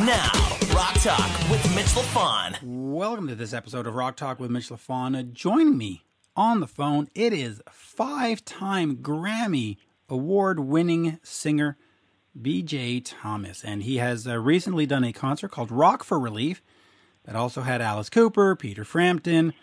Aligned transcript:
Now, 0.00 0.32
Rock 0.74 0.94
Talk 0.94 1.30
with 1.48 1.72
Mitch 1.72 1.86
LaFon. 1.86 2.58
Welcome 2.64 3.28
to 3.28 3.36
this 3.36 3.52
episode 3.52 3.86
of 3.86 3.94
Rock 3.94 4.16
Talk 4.16 4.40
with 4.40 4.50
Mitch 4.50 4.68
LaFon. 4.68 5.32
Joining 5.32 5.78
me 5.78 6.02
on 6.34 6.58
the 6.58 6.66
phone, 6.66 7.08
it 7.14 7.32
is 7.32 7.62
five-time 7.70 8.96
Grammy 8.96 9.76
award-winning 10.08 11.20
singer 11.22 11.78
BJ 12.38 13.02
Thomas, 13.04 13.62
and 13.62 13.84
he 13.84 13.98
has 13.98 14.26
uh, 14.26 14.36
recently 14.36 14.84
done 14.84 15.04
a 15.04 15.12
concert 15.12 15.52
called 15.52 15.70
Rock 15.70 16.02
for 16.02 16.18
Relief 16.18 16.60
that 17.24 17.36
also 17.36 17.60
had 17.60 17.80
Alice 17.80 18.10
Cooper, 18.10 18.56
Peter 18.56 18.84
Frampton, 18.84 19.54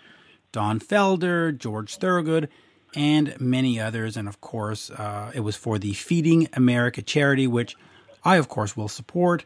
Don 0.53 0.79
Felder, 0.79 1.55
George 1.55 1.97
Thorogood, 1.97 2.47
and 2.95 3.39
many 3.39 3.81
others. 3.81 4.15
And 4.15 4.29
of 4.29 4.39
course, 4.39 4.91
uh, 4.91 5.33
it 5.35 5.41
was 5.41 5.57
for 5.57 5.77
the 5.77 5.91
Feeding 5.91 6.47
America 6.53 7.01
charity, 7.01 7.47
which 7.47 7.75
I, 8.23 8.37
of 8.37 8.47
course, 8.47 8.77
will 8.77 8.87
support 8.87 9.43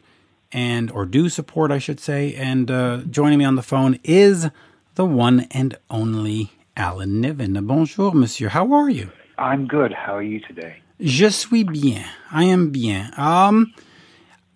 and 0.52 0.90
or 0.90 1.06
do 1.06 1.28
support, 1.28 1.70
I 1.70 1.78
should 1.78 2.00
say. 2.00 2.34
And 2.34 2.70
uh, 2.70 2.98
joining 3.10 3.38
me 3.38 3.44
on 3.44 3.56
the 3.56 3.62
phone 3.62 3.98
is 4.04 4.48
the 4.94 5.04
one 5.04 5.46
and 5.50 5.76
only 5.90 6.52
Alan 6.76 7.20
Niven. 7.20 7.54
Bonjour, 7.66 8.12
monsieur. 8.12 8.48
How 8.48 8.72
are 8.72 8.88
you? 8.88 9.10
I'm 9.38 9.66
good. 9.66 9.92
How 9.92 10.16
are 10.16 10.22
you 10.22 10.40
today? 10.40 10.76
Je 11.00 11.28
suis 11.30 11.64
bien. 11.64 12.04
I 12.30 12.44
am 12.44 12.70
bien. 12.70 13.10
Um, 13.18 13.74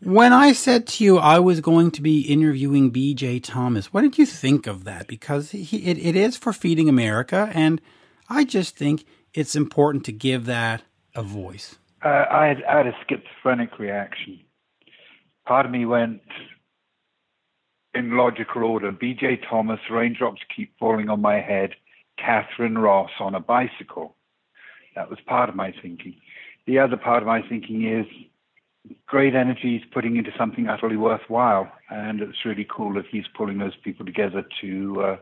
when 0.03 0.33
I 0.33 0.53
said 0.53 0.87
to 0.89 1.05
you 1.05 1.19
I 1.19 1.39
was 1.39 1.61
going 1.61 1.91
to 1.93 2.01
be 2.01 2.23
interviewing 2.23 2.91
B.J. 2.91 3.41
Thomas, 3.41 3.93
what 3.93 4.01
did 4.01 4.17
you 4.17 4.25
think 4.25 4.67
of 4.67 4.85
that? 4.85 5.07
Because 5.07 5.51
he, 5.51 5.77
it, 5.85 5.99
it 5.99 6.17
is 6.17 6.39
for 6.39 6.55
Feeding 6.55 6.89
America, 6.89 7.51
and 7.53 7.83
I 8.29 8.45
just 8.45 8.77
think 8.77 9.05
it's 9.35 9.55
important 9.55 10.07
to 10.07 10.13
give 10.13 10.47
that 10.47 10.83
a 11.15 11.23
voice. 11.23 11.77
Uh, 12.03 12.25
I, 12.31 12.47
had, 12.47 12.65
I 12.65 12.77
had 12.79 12.87
a 12.87 12.97
schizophrenic 13.07 13.79
reaction. 13.79 14.41
Part 15.51 15.67
of 15.67 15.73
me 15.73 15.85
went 15.85 16.21
in 17.93 18.17
logical 18.17 18.63
order. 18.63 18.93
B.J. 18.93 19.41
Thomas, 19.51 19.81
Raindrops 19.91 20.41
Keep 20.55 20.79
Falling 20.79 21.09
on 21.09 21.21
My 21.21 21.41
Head, 21.41 21.71
Katharine 22.17 22.79
Ross 22.79 23.11
on 23.19 23.35
a 23.35 23.41
bicycle. 23.41 24.15
That 24.95 25.11
was 25.11 25.19
part 25.27 25.49
of 25.49 25.57
my 25.57 25.75
thinking. 25.83 26.15
The 26.69 26.79
other 26.79 26.97
part 26.97 27.25
of 27.25 27.27
my 27.27 27.43
thinking 27.43 27.85
is 27.85 28.07
great 29.09 29.35
energy 29.35 29.75
is 29.75 29.83
putting 29.93 30.19
into 30.19 30.31
something 30.39 30.69
utterly 30.69 30.97
worthwhile, 30.97 31.73
and 31.91 32.21
it's 32.21 32.45
really 32.45 32.65
cool 32.71 32.95
that 32.95 33.07
he's 33.11 33.27
pulling 33.37 33.59
those 33.59 33.75
people 33.83 34.07
together 34.07 34.45
to 34.61 35.03
uh, 35.03 35.17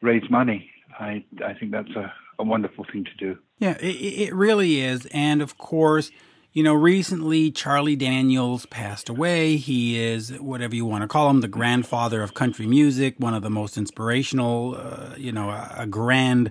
raise 0.00 0.30
money. 0.30 0.70
I 1.00 1.24
I 1.44 1.54
think 1.54 1.72
that's 1.72 1.96
a, 1.96 2.12
a 2.38 2.44
wonderful 2.44 2.86
thing 2.92 3.06
to 3.06 3.14
do. 3.16 3.36
Yeah, 3.58 3.76
it, 3.80 4.28
it 4.28 4.34
really 4.36 4.82
is, 4.82 5.06
and 5.06 5.42
of 5.42 5.58
course. 5.58 6.12
You 6.52 6.62
know, 6.62 6.74
recently 6.74 7.50
Charlie 7.50 7.94
Daniels 7.94 8.64
passed 8.66 9.08
away. 9.08 9.56
He 9.56 9.98
is 10.02 10.32
whatever 10.40 10.74
you 10.74 10.86
want 10.86 11.02
to 11.02 11.08
call 11.08 11.28
him, 11.28 11.40
the 11.40 11.48
grandfather 11.48 12.22
of 12.22 12.34
country 12.34 12.66
music, 12.66 13.14
one 13.18 13.34
of 13.34 13.42
the 13.42 13.50
most 13.50 13.76
inspirational, 13.76 14.74
uh, 14.76 15.14
you 15.16 15.30
know, 15.30 15.50
a, 15.50 15.74
a 15.78 15.86
grand 15.86 16.50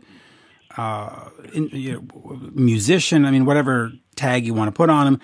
uh, 0.78 1.30
in, 1.52 1.70
you 1.70 1.94
know, 1.94 2.39
musician. 2.54 3.26
I 3.26 3.31
mean, 3.31 3.45
whatever 3.45 3.92
tag 4.16 4.45
you 4.45 4.54
want 4.54 4.67
to 4.67 4.72
put 4.72 4.89
on 4.89 5.08
him. 5.08 5.22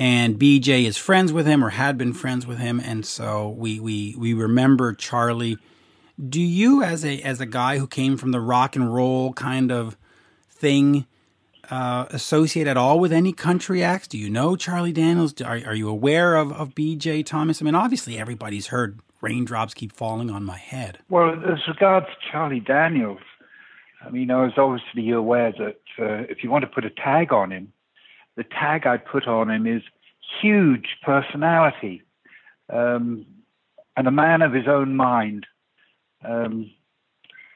And 0.00 0.38
BJ 0.38 0.84
is 0.84 0.96
friends 0.96 1.32
with 1.32 1.46
him 1.46 1.64
or 1.64 1.70
had 1.70 1.96
been 1.98 2.12
friends 2.12 2.46
with 2.46 2.58
him, 2.58 2.78
and 2.78 3.04
so 3.04 3.48
we 3.48 3.80
we 3.80 4.14
we 4.16 4.32
remember 4.32 4.94
Charlie. 4.94 5.58
Do 6.28 6.40
you, 6.40 6.84
as 6.84 7.04
a 7.04 7.20
as 7.22 7.40
a 7.40 7.46
guy 7.46 7.78
who 7.78 7.88
came 7.88 8.16
from 8.16 8.30
the 8.30 8.40
rock 8.40 8.76
and 8.76 8.94
roll 8.94 9.32
kind 9.32 9.72
of 9.72 9.96
thing, 10.48 11.06
uh, 11.70 12.06
associate 12.10 12.66
at 12.66 12.76
all 12.76 12.98
with 12.98 13.12
any 13.12 13.32
country 13.32 13.82
acts? 13.82 14.08
Do 14.08 14.18
you 14.18 14.30
know 14.30 14.56
Charlie 14.56 14.92
Daniels? 14.92 15.40
Are, 15.42 15.60
are 15.66 15.74
you 15.74 15.88
aware 15.88 16.36
of, 16.36 16.52
of 16.52 16.74
BJ 16.74 17.24
Thomas? 17.24 17.60
I 17.60 17.64
mean, 17.64 17.74
obviously 17.74 18.18
everybody's 18.18 18.68
heard 18.68 19.00
Raindrops 19.20 19.74
Keep 19.74 19.92
Falling 19.92 20.30
on 20.30 20.44
My 20.44 20.56
Head. 20.56 20.98
Well, 21.08 21.30
as 21.30 21.58
regards 21.66 22.06
Charlie 22.30 22.60
Daniels, 22.60 23.20
I 24.04 24.10
mean, 24.10 24.30
I 24.30 24.42
was 24.42 24.52
obviously 24.56 25.10
aware 25.10 25.52
that 25.52 25.80
uh, 25.98 26.24
if 26.30 26.44
you 26.44 26.50
want 26.50 26.62
to 26.62 26.70
put 26.70 26.84
a 26.84 26.90
tag 26.90 27.32
on 27.32 27.50
him, 27.50 27.72
the 28.36 28.44
tag 28.44 28.86
I 28.86 28.96
put 28.96 29.26
on 29.26 29.50
him 29.50 29.66
is 29.66 29.82
huge 30.40 30.86
personality 31.02 32.02
um, 32.72 33.26
and 33.96 34.06
a 34.06 34.12
man 34.12 34.42
of 34.42 34.52
his 34.52 34.68
own 34.68 34.94
mind. 34.94 35.46
Um, 36.24 36.70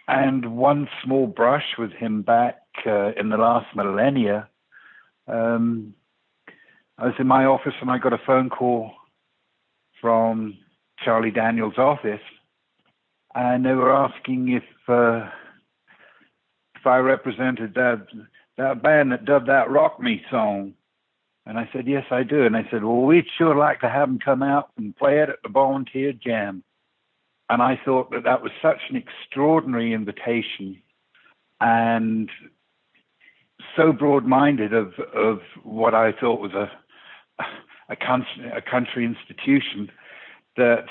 and 0.08 0.56
one 0.56 0.88
small 1.02 1.26
brush 1.26 1.76
with 1.78 1.92
him 1.92 2.22
back 2.22 2.61
uh, 2.86 3.12
in 3.18 3.28
the 3.28 3.36
last 3.36 3.74
millennia. 3.74 4.48
Um, 5.26 5.94
I 6.98 7.06
was 7.06 7.14
in 7.18 7.26
my 7.26 7.44
office 7.44 7.74
and 7.80 7.90
I 7.90 7.98
got 7.98 8.12
a 8.12 8.20
phone 8.26 8.50
call 8.50 8.92
from 10.00 10.58
Charlie 11.04 11.30
Daniels' 11.30 11.78
office, 11.78 12.20
and 13.34 13.64
they 13.64 13.72
were 13.72 13.92
asking 13.94 14.48
if 14.48 14.64
uh, 14.88 15.28
if 16.74 16.86
I 16.86 16.98
represented 16.98 17.74
that 17.74 18.06
that 18.58 18.82
band 18.82 19.12
that 19.12 19.24
dubbed 19.24 19.48
that 19.48 19.70
Rock 19.70 20.00
Me 20.00 20.22
song. 20.30 20.74
And 21.44 21.58
I 21.58 21.68
said, 21.72 21.88
Yes, 21.88 22.04
I 22.10 22.22
do. 22.22 22.44
And 22.44 22.56
I 22.56 22.66
said, 22.70 22.84
Well, 22.84 23.02
we'd 23.02 23.26
sure 23.36 23.56
like 23.56 23.80
to 23.80 23.88
have 23.88 24.08
them 24.08 24.20
come 24.24 24.42
out 24.42 24.70
and 24.76 24.96
play 24.96 25.18
it 25.20 25.28
at 25.28 25.42
the 25.42 25.48
Volunteer 25.48 26.12
Jam. 26.12 26.62
And 27.48 27.60
I 27.60 27.80
thought 27.84 28.10
that 28.12 28.24
that 28.24 28.42
was 28.42 28.52
such 28.62 28.78
an 28.88 28.96
extraordinary 28.96 29.92
invitation 29.92 30.80
and 31.60 32.30
so 33.76 33.92
broad 33.92 34.24
minded 34.24 34.72
of, 34.72 34.94
of 35.14 35.40
what 35.62 35.94
I 35.94 36.12
thought 36.12 36.40
was 36.40 36.52
a, 36.52 36.70
a, 37.88 37.96
country, 37.96 38.50
a 38.54 38.62
country 38.62 39.04
institution 39.04 39.90
that 40.56 40.86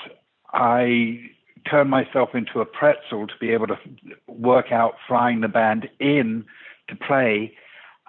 I 0.52 1.20
turned 1.68 1.90
myself 1.90 2.30
into 2.34 2.60
a 2.60 2.66
pretzel 2.66 3.26
to 3.26 3.34
be 3.40 3.50
able 3.50 3.68
to 3.68 3.78
work 4.26 4.72
out 4.72 4.94
flying 5.06 5.40
the 5.40 5.48
band 5.48 5.88
in 6.00 6.44
to 6.88 6.96
play. 6.96 7.54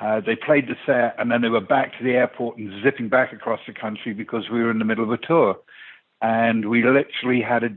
Uh, 0.01 0.19
they 0.25 0.35
played 0.35 0.67
the 0.67 0.75
set 0.85 1.15
and 1.19 1.31
then 1.31 1.41
they 1.41 1.49
were 1.49 1.61
back 1.61 1.97
to 1.97 2.03
the 2.03 2.11
airport 2.11 2.57
and 2.57 2.83
zipping 2.83 3.09
back 3.09 3.31
across 3.31 3.59
the 3.67 3.73
country 3.73 4.13
because 4.13 4.49
we 4.51 4.63
were 4.63 4.71
in 4.71 4.79
the 4.79 4.85
middle 4.85 5.03
of 5.03 5.11
a 5.11 5.17
tour. 5.17 5.57
And 6.21 6.69
we 6.69 6.83
literally 6.83 7.41
had 7.41 7.63
a, 7.63 7.69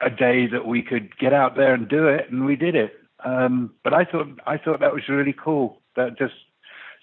a 0.00 0.10
day 0.10 0.46
that 0.46 0.66
we 0.66 0.82
could 0.82 1.16
get 1.18 1.32
out 1.32 1.56
there 1.56 1.74
and 1.74 1.88
do 1.88 2.06
it, 2.06 2.30
and 2.30 2.46
we 2.46 2.56
did 2.56 2.74
it. 2.74 3.01
Um, 3.24 3.74
but 3.84 3.94
I 3.94 4.04
thought 4.04 4.26
I 4.46 4.58
thought 4.58 4.80
that 4.80 4.92
was 4.92 5.08
really 5.08 5.34
cool. 5.34 5.80
That 5.96 6.18
just 6.18 6.34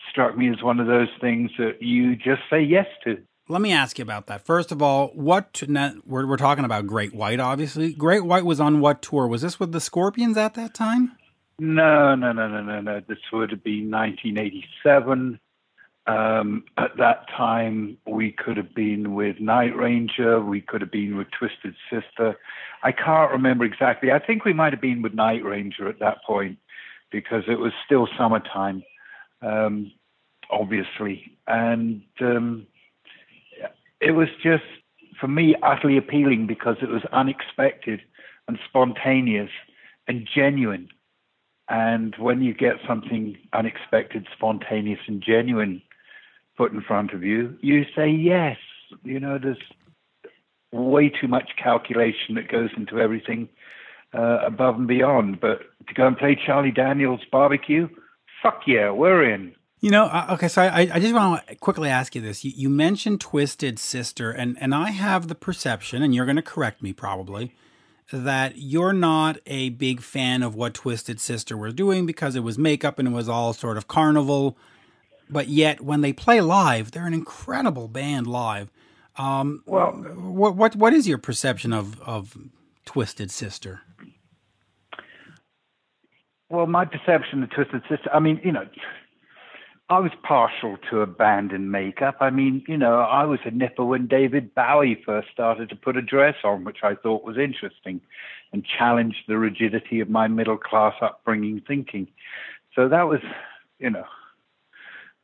struck 0.10 0.38
me 0.38 0.50
as 0.50 0.62
one 0.64 0.80
of 0.80 0.88
those 0.88 1.10
things 1.22 1.52
that 1.58 1.82
you 1.82 2.16
just 2.16 2.42
say 2.50 2.62
yes 2.62 2.88
to. 3.04 3.18
Let 3.48 3.62
me 3.62 3.72
ask 3.72 3.98
you 3.98 4.04
about 4.04 4.28
that. 4.28 4.46
First 4.46 4.72
of 4.72 4.82
all, 4.82 5.08
what 5.08 5.62
we're, 5.68 6.28
we're 6.28 6.38
talking 6.38 6.66
about 6.66 6.86
Great 6.86 7.16
White, 7.16 7.40
obviously. 7.40 7.94
Great 7.94 8.24
White 8.24 8.46
was 8.46 8.60
on 8.60 8.80
what 8.80 9.02
tour? 9.02 9.28
Was 9.28 9.42
this 9.42 9.60
with 9.60 9.72
the 9.72 9.82
Scorpions 9.82 10.38
at 10.38 10.54
that 10.54 10.76
time? 10.76 11.18
No, 11.58 12.14
no, 12.14 12.32
no, 12.32 12.48
no, 12.48 12.62
no, 12.62 12.80
no. 12.80 13.02
This 13.08 13.18
would 13.34 13.50
have 13.50 13.64
been 13.64 13.90
1987. 13.90 15.40
Um, 16.08 16.64
at 16.78 16.98
that 16.98 17.30
time, 17.30 17.98
we 18.08 18.32
could 18.32 18.58
have 18.58 18.74
been 18.74 19.14
with 19.14 19.40
Night 19.40 19.76
Ranger. 19.76 20.42
We 20.42 20.62
could 20.62 20.82
have 20.82 20.92
been 20.92 21.18
with 21.18 21.28
Twisted 21.38 21.76
Sister. 21.92 22.36
I 22.84 22.92
can't 22.92 23.32
remember 23.32 23.64
exactly. 23.64 24.12
I 24.12 24.20
think 24.20 24.46
we 24.46 24.54
might 24.54 24.74
have 24.74 24.82
been 24.82 25.02
with 25.02 25.14
Night 25.14 25.44
Ranger 25.44 25.88
at 25.88 26.00
that 26.00 26.24
point 26.26 26.58
because 27.12 27.44
it 27.48 27.60
was 27.60 27.74
still 27.86 28.08
summertime, 28.18 28.84
um, 29.42 29.92
obviously. 30.50 31.38
And 31.48 32.02
um, 32.22 32.66
it 34.00 34.12
was 34.12 34.30
just, 34.42 34.64
for 35.20 35.28
me, 35.28 35.56
utterly 35.62 35.98
appealing 35.98 36.48
because 36.48 36.78
it 36.82 36.90
was 36.90 37.04
unexpected 37.12 38.02
and 38.48 38.58
spontaneous 38.68 39.52
and 40.08 40.28
genuine. 40.34 40.90
And 41.68 42.16
when 42.18 42.42
you 42.42 42.54
get 42.54 42.78
something 42.88 43.38
unexpected, 43.54 44.28
spontaneous, 44.36 45.00
and 45.08 45.22
genuine 45.22 45.84
put 46.60 46.74
in 46.74 46.82
front 46.82 47.14
of 47.14 47.24
you, 47.24 47.58
you 47.62 47.86
say 47.96 48.10
yes. 48.10 48.58
You 49.04 49.18
know, 49.18 49.40
there's 49.42 49.58
way 50.74 51.08
too 51.08 51.30
much 51.30 51.52
calculation 51.62 52.36
that 52.36 52.52
goes 52.52 52.70
into 52.76 53.00
everything 53.00 53.48
uh, 54.14 54.40
above 54.46 54.76
and 54.76 54.88
beyond. 54.88 55.40
But 55.40 55.62
to 55.88 55.94
go 55.94 56.06
and 56.06 56.18
play 56.18 56.38
Charlie 56.46 56.72
Daniels 56.72 57.22
barbecue, 57.32 57.88
fuck 58.44 58.64
yeah, 58.68 58.92
we're 58.92 59.24
in. 59.34 59.56
You 59.80 59.92
know, 59.92 60.08
uh, 60.08 60.32
okay, 60.32 60.50
so 60.50 60.64
I, 60.64 60.90
I 60.94 61.00
just 61.00 61.14
want 61.14 61.48
to 61.48 61.56
quickly 61.56 61.88
ask 61.88 62.14
you 62.14 62.20
this. 62.20 62.44
You, 62.44 62.52
you 62.54 62.70
mentioned 62.70 63.22
Twisted 63.22 63.80
Sister, 63.80 64.30
and, 64.30 64.58
and 64.60 64.76
I 64.76 64.90
have 64.90 65.30
the 65.30 65.36
perception, 65.36 66.04
and 66.04 66.14
you're 66.14 66.26
going 66.26 66.36
to 66.36 66.42
correct 66.42 66.84
me 66.84 66.92
probably, 66.92 67.56
that 68.12 68.58
you're 68.58 68.92
not 68.92 69.38
a 69.46 69.70
big 69.70 70.02
fan 70.02 70.44
of 70.44 70.56
what 70.56 70.74
Twisted 70.74 71.22
Sister 71.22 71.56
was 71.56 71.74
doing 71.74 72.06
because 72.06 72.36
it 72.36 72.42
was 72.42 72.58
makeup 72.58 73.00
and 73.00 73.08
it 73.08 73.12
was 73.12 73.30
all 73.30 73.54
sort 73.54 73.78
of 73.78 73.88
carnival. 73.88 74.58
But 75.30 75.48
yet, 75.48 75.82
when 75.82 76.02
they 76.02 76.14
play 76.14 76.42
live, 76.42 76.92
they're 76.92 77.06
an 77.06 77.14
incredible 77.14 77.88
band 77.88 78.28
live. 78.28 78.72
Um, 79.18 79.64
well, 79.66 79.92
what 79.92 80.56
what 80.56 80.76
what 80.76 80.94
is 80.94 81.08
your 81.08 81.18
perception 81.18 81.74
of 81.74 82.02
of 82.02 82.38
Twisted 82.86 83.30
Sister? 83.32 83.82
Well, 86.50 86.66
my 86.66 86.86
perception 86.86 87.44
of 87.44 87.52
Twisted 87.52 87.84
Sister, 87.88 88.10
I 88.12 88.20
mean, 88.20 88.42
you 88.44 88.52
know, 88.52 88.66
I 89.90 90.00
was 90.00 90.12
partial 90.24 90.78
to 90.90 91.02
abandoned 91.02 91.72
makeup. 91.72 92.18
I 92.20 92.30
mean, 92.30 92.64
you 92.68 92.78
know, 92.78 93.00
I 93.00 93.26
was 93.26 93.40
a 93.44 93.52
nipper 93.52 93.84
when 93.84 94.08
David 94.08 94.54
Bowie 94.54 95.02
first 95.04 95.30
started 95.32 95.70
to 95.70 95.76
put 95.76 95.98
a 95.98 96.02
dress 96.02 96.36
on, 96.44 96.64
which 96.64 96.80
I 96.84 96.94
thought 96.96 97.24
was 97.24 97.38
interesting 97.38 98.00
and 98.52 98.66
challenged 98.66 99.24
the 99.28 99.38
rigidity 99.38 100.00
of 100.00 100.10
my 100.10 100.28
middle 100.28 100.58
class 100.58 100.94
upbringing 101.02 101.62
thinking. 101.68 102.08
So 102.76 102.88
that 102.88 103.08
was, 103.08 103.20
you 103.80 103.90
know, 103.90 104.06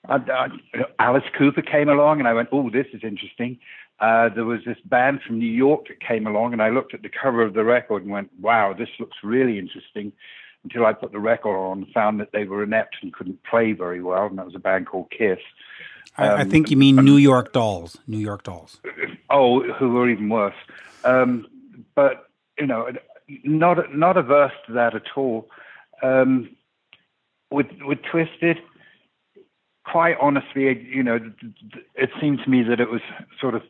I, 0.09 0.15
I, 0.15 0.47
Alice 0.99 1.23
Cooper 1.37 1.61
came 1.61 1.89
along 1.89 2.19
and 2.19 2.27
I 2.27 2.33
went, 2.33 2.49
oh, 2.51 2.69
this 2.69 2.87
is 2.93 3.01
interesting. 3.03 3.59
Uh, 3.99 4.29
there 4.29 4.45
was 4.45 4.59
this 4.65 4.77
band 4.85 5.21
from 5.25 5.39
New 5.39 5.51
York 5.51 5.87
that 5.87 5.99
came 5.99 6.27
along 6.27 6.53
and 6.53 6.61
I 6.61 6.69
looked 6.69 6.93
at 6.93 7.01
the 7.01 7.09
cover 7.09 7.41
of 7.41 7.53
the 7.53 7.63
record 7.63 8.03
and 8.03 8.11
went, 8.11 8.29
wow, 8.39 8.73
this 8.73 8.89
looks 8.99 9.17
really 9.23 9.57
interesting 9.57 10.11
until 10.65 10.85
I 10.85 10.93
put 10.93 11.11
the 11.11 11.19
record 11.19 11.55
on 11.55 11.83
and 11.83 11.93
found 11.93 12.19
that 12.19 12.31
they 12.33 12.43
were 12.43 12.63
inept 12.63 12.97
and 13.01 13.13
couldn't 13.13 13.41
play 13.43 13.71
very 13.71 14.01
well, 14.01 14.25
and 14.25 14.37
that 14.37 14.45
was 14.45 14.55
a 14.55 14.59
band 14.59 14.87
called 14.87 15.11
Kiss. 15.11 15.37
Um, 16.17 16.29
I, 16.29 16.41
I, 16.41 16.43
think 16.43 16.71
you 16.71 16.77
mean 16.77 16.95
New 16.95 17.17
York 17.17 17.53
Dolls. 17.53 17.97
New 18.07 18.17
York 18.17 18.43
Dolls. 18.43 18.79
Oh, 19.29 19.61
who 19.73 19.91
were 19.91 20.09
even 20.09 20.29
worse. 20.29 20.55
Um, 21.03 21.47
but 21.93 22.29
you 22.57 22.65
know, 22.65 22.89
not 23.43 23.95
not 23.95 24.17
averse 24.17 24.53
to 24.67 24.73
that 24.73 24.95
at 24.95 25.03
all. 25.15 25.47
Um, 26.01 26.49
with 27.51 27.67
with 27.81 27.99
Twisted, 28.09 28.57
quite 29.85 30.17
honestly, 30.19 30.87
you 30.91 31.03
know, 31.03 31.19
it 31.95 32.09
seemed 32.19 32.39
to 32.43 32.49
me 32.49 32.63
that 32.63 32.79
it 32.79 32.89
was 32.89 33.01
sort 33.39 33.55
of 33.55 33.61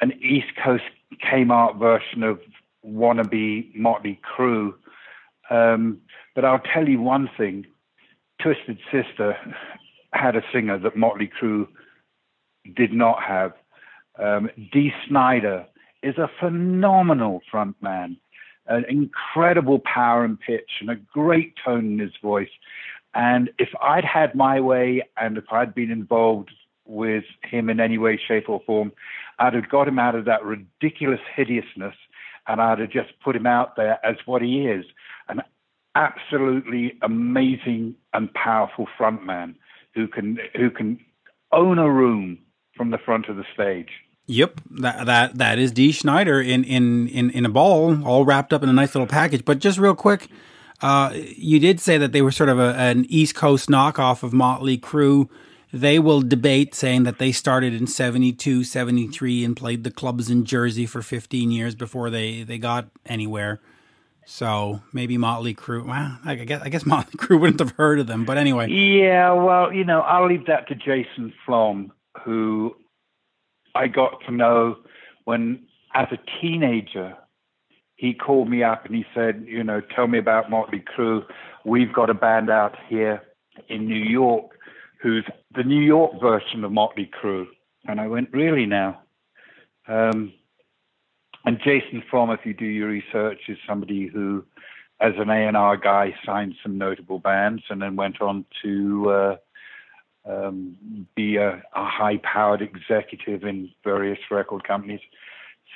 an 0.00 0.12
East 0.22 0.48
Coast 0.62 0.84
Kmart 1.22 1.78
version 1.78 2.22
of 2.22 2.40
wannabe 2.86 3.74
Motley 3.74 4.20
Crue. 4.24 4.74
Um, 5.50 6.00
but 6.34 6.44
I'll 6.44 6.62
tell 6.72 6.88
you 6.88 7.00
one 7.00 7.28
thing 7.36 7.66
Twisted 8.40 8.78
Sister 8.90 9.36
had 10.12 10.36
a 10.36 10.42
singer 10.52 10.78
that 10.78 10.96
Motley 10.96 11.30
Crue 11.40 11.68
did 12.74 12.92
not 12.92 13.22
have. 13.22 13.52
Um, 14.18 14.50
Dee 14.72 14.92
Snider 15.06 15.66
is 16.02 16.16
a 16.18 16.30
phenomenal 16.40 17.42
frontman, 17.52 18.16
an 18.66 18.84
incredible 18.88 19.80
power 19.80 20.24
and 20.24 20.38
pitch, 20.40 20.70
and 20.80 20.90
a 20.90 20.96
great 20.96 21.54
tone 21.62 21.92
in 21.92 21.98
his 21.98 22.12
voice. 22.22 22.48
And 23.14 23.50
if 23.58 23.68
I'd 23.80 24.04
had 24.04 24.34
my 24.34 24.60
way 24.60 25.02
and 25.16 25.36
if 25.36 25.44
I'd 25.50 25.74
been 25.74 25.90
involved 25.90 26.50
with 26.86 27.24
him 27.44 27.68
in 27.68 27.80
any 27.80 27.98
way, 27.98 28.20
shape, 28.26 28.48
or 28.48 28.60
form, 28.66 28.92
I'd 29.38 29.54
have 29.54 29.68
got 29.68 29.88
him 29.88 29.98
out 29.98 30.14
of 30.14 30.24
that 30.26 30.44
ridiculous 30.44 31.20
hideousness 31.34 31.94
and 32.46 32.60
I'd 32.60 32.78
have 32.78 32.90
just 32.90 33.12
put 33.22 33.36
him 33.36 33.46
out 33.46 33.76
there 33.76 34.04
as 34.04 34.16
what 34.26 34.42
he 34.42 34.66
is 34.66 34.84
an 35.28 35.42
absolutely 35.94 36.98
amazing 37.02 37.94
and 38.12 38.32
powerful 38.34 38.86
frontman 38.98 39.54
who 39.94 40.06
can 40.06 40.38
who 40.56 40.70
can 40.70 40.98
own 41.52 41.78
a 41.78 41.90
room 41.90 42.38
from 42.76 42.90
the 42.90 42.98
front 42.98 43.28
of 43.28 43.36
the 43.36 43.44
stage. 43.52 43.88
Yep, 44.26 44.60
that 44.80 45.06
that 45.06 45.38
that 45.38 45.58
is 45.58 45.72
Dee 45.72 45.92
Snider 45.92 46.40
in 46.40 46.64
in 46.64 47.08
in 47.08 47.30
in 47.30 47.44
a 47.44 47.48
ball, 47.48 48.04
all 48.06 48.24
wrapped 48.24 48.52
up 48.52 48.62
in 48.62 48.68
a 48.68 48.72
nice 48.72 48.94
little 48.94 49.08
package. 49.08 49.44
But 49.44 49.58
just 49.58 49.78
real 49.78 49.94
quick, 49.94 50.28
uh, 50.82 51.12
you 51.14 51.58
did 51.58 51.80
say 51.80 51.98
that 51.98 52.12
they 52.12 52.22
were 52.22 52.32
sort 52.32 52.48
of 52.48 52.58
a, 52.58 52.74
an 52.74 53.04
East 53.08 53.34
Coast 53.34 53.68
knockoff 53.68 54.22
of 54.22 54.32
Motley 54.32 54.78
Crue. 54.78 55.28
They 55.72 55.98
will 55.98 56.20
debate 56.20 56.74
saying 56.74 57.04
that 57.04 57.18
they 57.18 57.30
started 57.32 57.74
in 57.74 57.86
72, 57.86 58.64
73 58.64 59.44
and 59.44 59.56
played 59.56 59.84
the 59.84 59.90
clubs 59.90 60.28
in 60.28 60.44
Jersey 60.44 60.86
for 60.86 61.00
15 61.00 61.50
years 61.50 61.74
before 61.74 62.10
they, 62.10 62.42
they 62.42 62.58
got 62.58 62.88
anywhere. 63.06 63.60
So 64.24 64.80
maybe 64.92 65.18
Motley 65.18 65.54
Crue. 65.54 65.86
Well, 65.86 66.18
I 66.24 66.36
guess 66.36 66.62
I 66.62 66.68
guess 66.68 66.86
Motley 66.86 67.18
Crue 67.18 67.40
wouldn't 67.40 67.60
have 67.60 67.72
heard 67.72 67.98
of 68.00 68.06
them, 68.06 68.24
but 68.24 68.38
anyway. 68.38 68.68
Yeah, 68.68 69.32
well, 69.32 69.72
you 69.72 69.84
know, 69.84 70.00
I'll 70.00 70.28
leave 70.28 70.46
that 70.46 70.68
to 70.68 70.74
Jason 70.74 71.32
Flom, 71.44 71.92
who 72.24 72.74
I 73.74 73.88
got 73.88 74.20
to 74.26 74.32
know 74.32 74.76
when, 75.24 75.66
as 75.94 76.08
a 76.12 76.18
teenager, 76.40 77.16
he 78.00 78.14
called 78.14 78.48
me 78.48 78.62
up 78.62 78.86
and 78.86 78.94
he 78.94 79.04
said, 79.14 79.44
you 79.46 79.62
know, 79.62 79.82
tell 79.94 80.06
me 80.06 80.18
about 80.18 80.48
Motley 80.48 80.82
Crue. 80.96 81.22
We've 81.66 81.92
got 81.92 82.08
a 82.08 82.14
band 82.14 82.48
out 82.48 82.74
here 82.88 83.22
in 83.68 83.86
New 83.86 84.02
York 84.02 84.52
who's 85.02 85.26
the 85.54 85.64
New 85.64 85.82
York 85.82 86.18
version 86.18 86.64
of 86.64 86.72
Motley 86.72 87.10
Crue. 87.22 87.46
And 87.86 88.00
I 88.00 88.06
went, 88.06 88.32
really 88.32 88.64
now? 88.64 89.02
Um, 89.86 90.32
and 91.44 91.58
Jason 91.62 92.02
Flom, 92.10 92.30
if 92.30 92.40
you 92.46 92.54
do 92.54 92.64
your 92.64 92.88
research, 92.88 93.40
is 93.48 93.58
somebody 93.68 94.06
who, 94.06 94.46
as 94.98 95.12
an 95.18 95.28
A&R 95.28 95.76
guy, 95.76 96.14
signed 96.24 96.54
some 96.62 96.78
notable 96.78 97.18
bands 97.18 97.64
and 97.68 97.82
then 97.82 97.96
went 97.96 98.22
on 98.22 98.46
to 98.62 99.10
uh, 99.10 99.36
um, 100.26 101.06
be 101.14 101.36
a, 101.36 101.62
a 101.74 101.84
high-powered 101.84 102.62
executive 102.62 103.44
in 103.44 103.70
various 103.84 104.20
record 104.30 104.64
companies. 104.64 105.00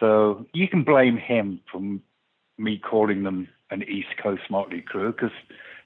So 0.00 0.46
you 0.54 0.68
can 0.68 0.84
blame 0.84 1.18
him 1.18 1.60
for 1.70 1.80
me 2.58 2.78
calling 2.78 3.22
them 3.22 3.48
an 3.70 3.82
East 3.82 4.16
Coast 4.22 4.42
Motley 4.50 4.82
Crue 4.82 5.14
because 5.14 5.32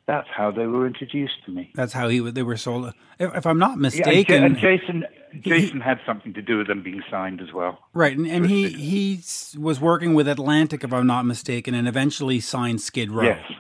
that's 0.07 0.29
how 0.35 0.51
they 0.51 0.67
were 0.67 0.87
introduced 0.87 1.45
to 1.45 1.53
me. 1.53 1.71
That's 1.75 1.93
how 1.93 2.09
he 2.09 2.19
they 2.19 2.43
were 2.43 2.57
sold. 2.57 2.95
If, 3.19 3.37
if 3.37 3.47
I'm 3.47 3.59
not 3.59 3.79
mistaken, 3.79 4.41
yeah, 4.41 4.47
and 4.47 4.57
Jason 4.59 5.05
Jason 5.41 5.77
he, 5.77 5.85
had 5.85 6.01
something 6.07 6.33
to 6.35 6.43
do 6.43 6.59
with 6.59 6.67
them 6.67 6.83
being 6.83 7.03
signed 7.11 7.41
as 7.41 7.53
well. 7.53 7.79
Right, 7.93 8.17
and, 8.17 8.27
and 8.27 8.47
he 8.47 8.69
he 8.69 9.21
was 9.59 9.81
working 9.81 10.15
with 10.15 10.27
Atlantic, 10.27 10.83
if 10.83 10.93
I'm 10.93 11.07
not 11.07 11.27
mistaken, 11.27 11.75
and 11.75 11.87
eventually 11.87 12.41
signed 12.41 12.81
Skid 12.81 13.11
Row. 13.11 13.25
Yes. 13.25 13.53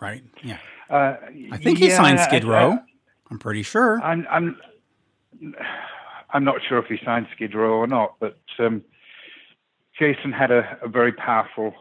Right. 0.00 0.24
Yeah. 0.42 0.58
Uh, 0.90 1.14
I 1.52 1.58
think 1.58 1.78
yeah, 1.78 1.86
he 1.86 1.90
signed 1.90 2.18
Skid 2.18 2.44
Row. 2.44 2.72
I, 2.72 3.32
am 3.32 3.38
pretty 3.38 3.62
sure. 3.62 4.02
I'm 4.02 4.26
I'm 4.28 4.56
I'm 6.30 6.44
not 6.44 6.56
sure 6.68 6.78
if 6.78 6.86
he 6.86 6.98
signed 7.04 7.28
Skid 7.34 7.54
Row 7.54 7.74
or 7.74 7.86
not, 7.86 8.16
but 8.18 8.38
um, 8.58 8.82
Jason 9.96 10.32
had 10.32 10.50
a, 10.50 10.78
a 10.82 10.88
very 10.88 11.12
powerful 11.12 11.74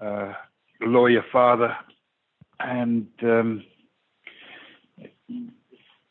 uh, 0.00 0.32
lawyer 0.80 1.24
father 1.32 1.76
and 2.60 3.06
um, 3.22 3.64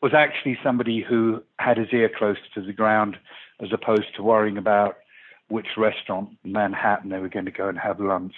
was 0.02 0.12
actually 0.14 0.58
somebody 0.62 1.02
who 1.02 1.42
had 1.58 1.78
his 1.78 1.88
ear 1.92 2.10
close 2.16 2.36
to 2.54 2.60
the 2.60 2.72
ground 2.72 3.16
as 3.60 3.68
opposed 3.72 4.14
to 4.14 4.22
worrying 4.22 4.58
about 4.58 4.96
which 5.48 5.66
restaurant 5.76 6.30
in 6.44 6.52
Manhattan 6.52 7.10
they 7.10 7.18
were 7.18 7.28
going 7.28 7.44
to 7.44 7.50
go 7.50 7.68
and 7.68 7.78
have 7.78 8.00
lunch. 8.00 8.34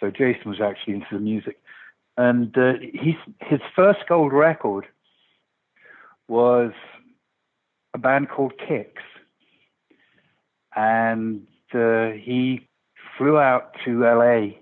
So 0.00 0.10
Jason 0.10 0.50
was 0.50 0.60
actually 0.60 0.94
into 0.94 1.06
the 1.12 1.20
music. 1.20 1.58
And 2.16 2.56
uh, 2.56 2.74
his 2.92 3.60
first 3.74 4.00
gold 4.08 4.32
record 4.32 4.86
was 6.28 6.72
a 7.94 7.98
band 7.98 8.28
called 8.28 8.54
Kix. 8.58 8.90
And 10.74 11.46
uh, 11.72 12.10
he 12.10 12.68
flew 13.16 13.38
out 13.38 13.74
to 13.84 14.00
LA 14.00 14.58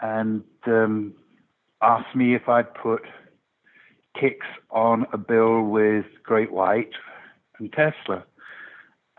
and 0.00 0.42
um, 0.66 1.14
asked 1.82 2.14
me 2.14 2.34
if 2.34 2.48
I'd 2.48 2.72
put 2.74 3.02
Kix 4.16 4.36
on 4.70 5.06
a 5.12 5.18
bill 5.18 5.62
with 5.62 6.06
Great 6.22 6.52
White 6.52 6.92
and 7.58 7.72
Tesla. 7.72 8.24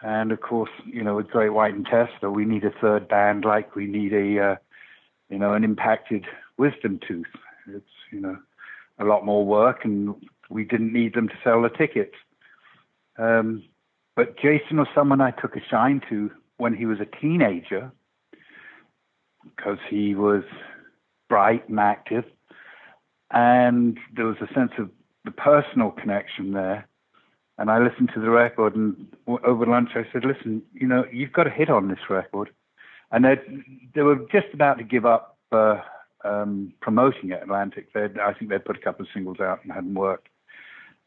And 0.01 0.31
of 0.31 0.41
course, 0.41 0.71
you 0.85 1.03
know, 1.03 1.15
with 1.15 1.27
Great 1.27 1.49
White 1.49 1.73
and 1.73 1.85
Tesla, 1.85 2.31
we 2.31 2.45
need 2.45 2.63
a 2.63 2.71
third 2.81 3.07
band 3.07 3.43
like 3.43 3.75
we 3.75 3.85
need 3.85 4.13
a, 4.13 4.51
uh, 4.51 4.55
you 5.29 5.37
know, 5.37 5.53
an 5.53 5.63
impacted 5.63 6.25
wisdom 6.57 6.99
tooth. 7.05 7.27
It's, 7.67 7.85
you 8.11 8.21
know, 8.21 8.37
a 8.97 9.03
lot 9.03 9.25
more 9.25 9.45
work 9.45 9.83
and 9.83 10.15
we 10.49 10.63
didn't 10.63 10.93
need 10.93 11.13
them 11.13 11.27
to 11.27 11.35
sell 11.43 11.61
the 11.61 11.69
tickets. 11.69 12.15
Um, 13.17 13.63
but 14.15 14.37
Jason 14.37 14.77
was 14.77 14.87
someone 14.95 15.21
I 15.21 15.31
took 15.31 15.55
a 15.55 15.61
shine 15.69 16.01
to 16.09 16.31
when 16.57 16.73
he 16.73 16.85
was 16.85 16.99
a 16.99 17.05
teenager 17.05 17.91
because 19.55 19.79
he 19.89 20.15
was 20.15 20.43
bright 21.29 21.67
and 21.69 21.79
active 21.79 22.25
and 23.31 23.97
there 24.15 24.25
was 24.25 24.37
a 24.41 24.53
sense 24.53 24.71
of 24.77 24.89
the 25.25 25.31
personal 25.31 25.91
connection 25.91 26.53
there. 26.53 26.87
And 27.57 27.69
I 27.69 27.79
listened 27.79 28.11
to 28.13 28.21
the 28.21 28.29
record, 28.29 28.75
and 28.75 29.07
over 29.27 29.65
lunch 29.65 29.89
I 29.95 30.05
said, 30.13 30.23
"Listen, 30.23 30.61
you 30.73 30.87
know, 30.87 31.05
you've 31.11 31.33
got 31.33 31.45
a 31.45 31.49
hit 31.49 31.69
on 31.69 31.89
this 31.89 32.09
record." 32.09 32.51
And 33.11 33.25
they 33.25 34.01
were 34.01 34.25
just 34.31 34.47
about 34.53 34.77
to 34.77 34.83
give 34.83 35.05
up 35.05 35.37
uh, 35.51 35.81
um, 36.23 36.73
promoting 36.79 37.31
it. 37.31 37.43
Atlantic, 37.43 37.91
They'd, 37.91 38.17
I 38.17 38.33
think 38.33 38.49
they'd 38.49 38.63
put 38.63 38.77
a 38.77 38.81
couple 38.81 39.03
of 39.03 39.11
singles 39.13 39.39
out 39.41 39.59
and 39.63 39.73
hadn't 39.73 39.95
worked. 39.95 40.29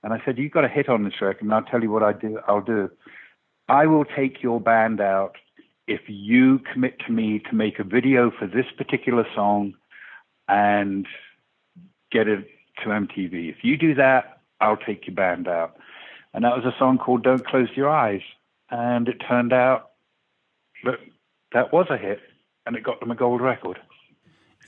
And 0.02 0.12
I 0.12 0.20
said, 0.24 0.36
"You've 0.36 0.52
got 0.52 0.64
a 0.64 0.68
hit 0.68 0.90
on 0.90 1.04
this 1.04 1.20
record, 1.22 1.44
and 1.44 1.54
I'll 1.54 1.62
tell 1.62 1.82
you 1.82 1.90
what 1.90 2.02
I 2.02 2.12
do. 2.12 2.38
I'll 2.46 2.60
do. 2.60 2.90
I 3.68 3.86
will 3.86 4.04
take 4.04 4.42
your 4.42 4.60
band 4.60 5.00
out 5.00 5.36
if 5.86 6.02
you 6.06 6.60
commit 6.72 6.98
to 7.06 7.12
me 7.12 7.42
to 7.50 7.54
make 7.54 7.78
a 7.78 7.84
video 7.84 8.30
for 8.30 8.46
this 8.46 8.66
particular 8.76 9.26
song, 9.34 9.74
and 10.48 11.06
get 12.10 12.28
it 12.28 12.46
to 12.82 12.88
MTV. 12.88 13.50
If 13.50 13.56
you 13.62 13.76
do 13.76 13.94
that, 13.94 14.40
I'll 14.60 14.76
take 14.76 15.06
your 15.06 15.14
band 15.14 15.48
out. 15.48 15.76
And 16.34 16.44
that 16.44 16.54
was 16.54 16.64
a 16.64 16.76
song 16.78 16.98
called 16.98 17.22
Don't 17.22 17.44
Close 17.44 17.68
Your 17.74 17.88
Eyes. 17.88 18.22
And 18.70 19.08
it 19.08 19.16
turned 19.28 19.52
out 19.52 19.90
that 20.84 20.98
that 21.52 21.72
was 21.72 21.86
a 21.90 21.96
hit 21.96 22.20
and 22.66 22.76
it 22.76 22.82
got 22.82 23.00
them 23.00 23.10
a 23.10 23.14
gold 23.14 23.40
record. 23.40 23.78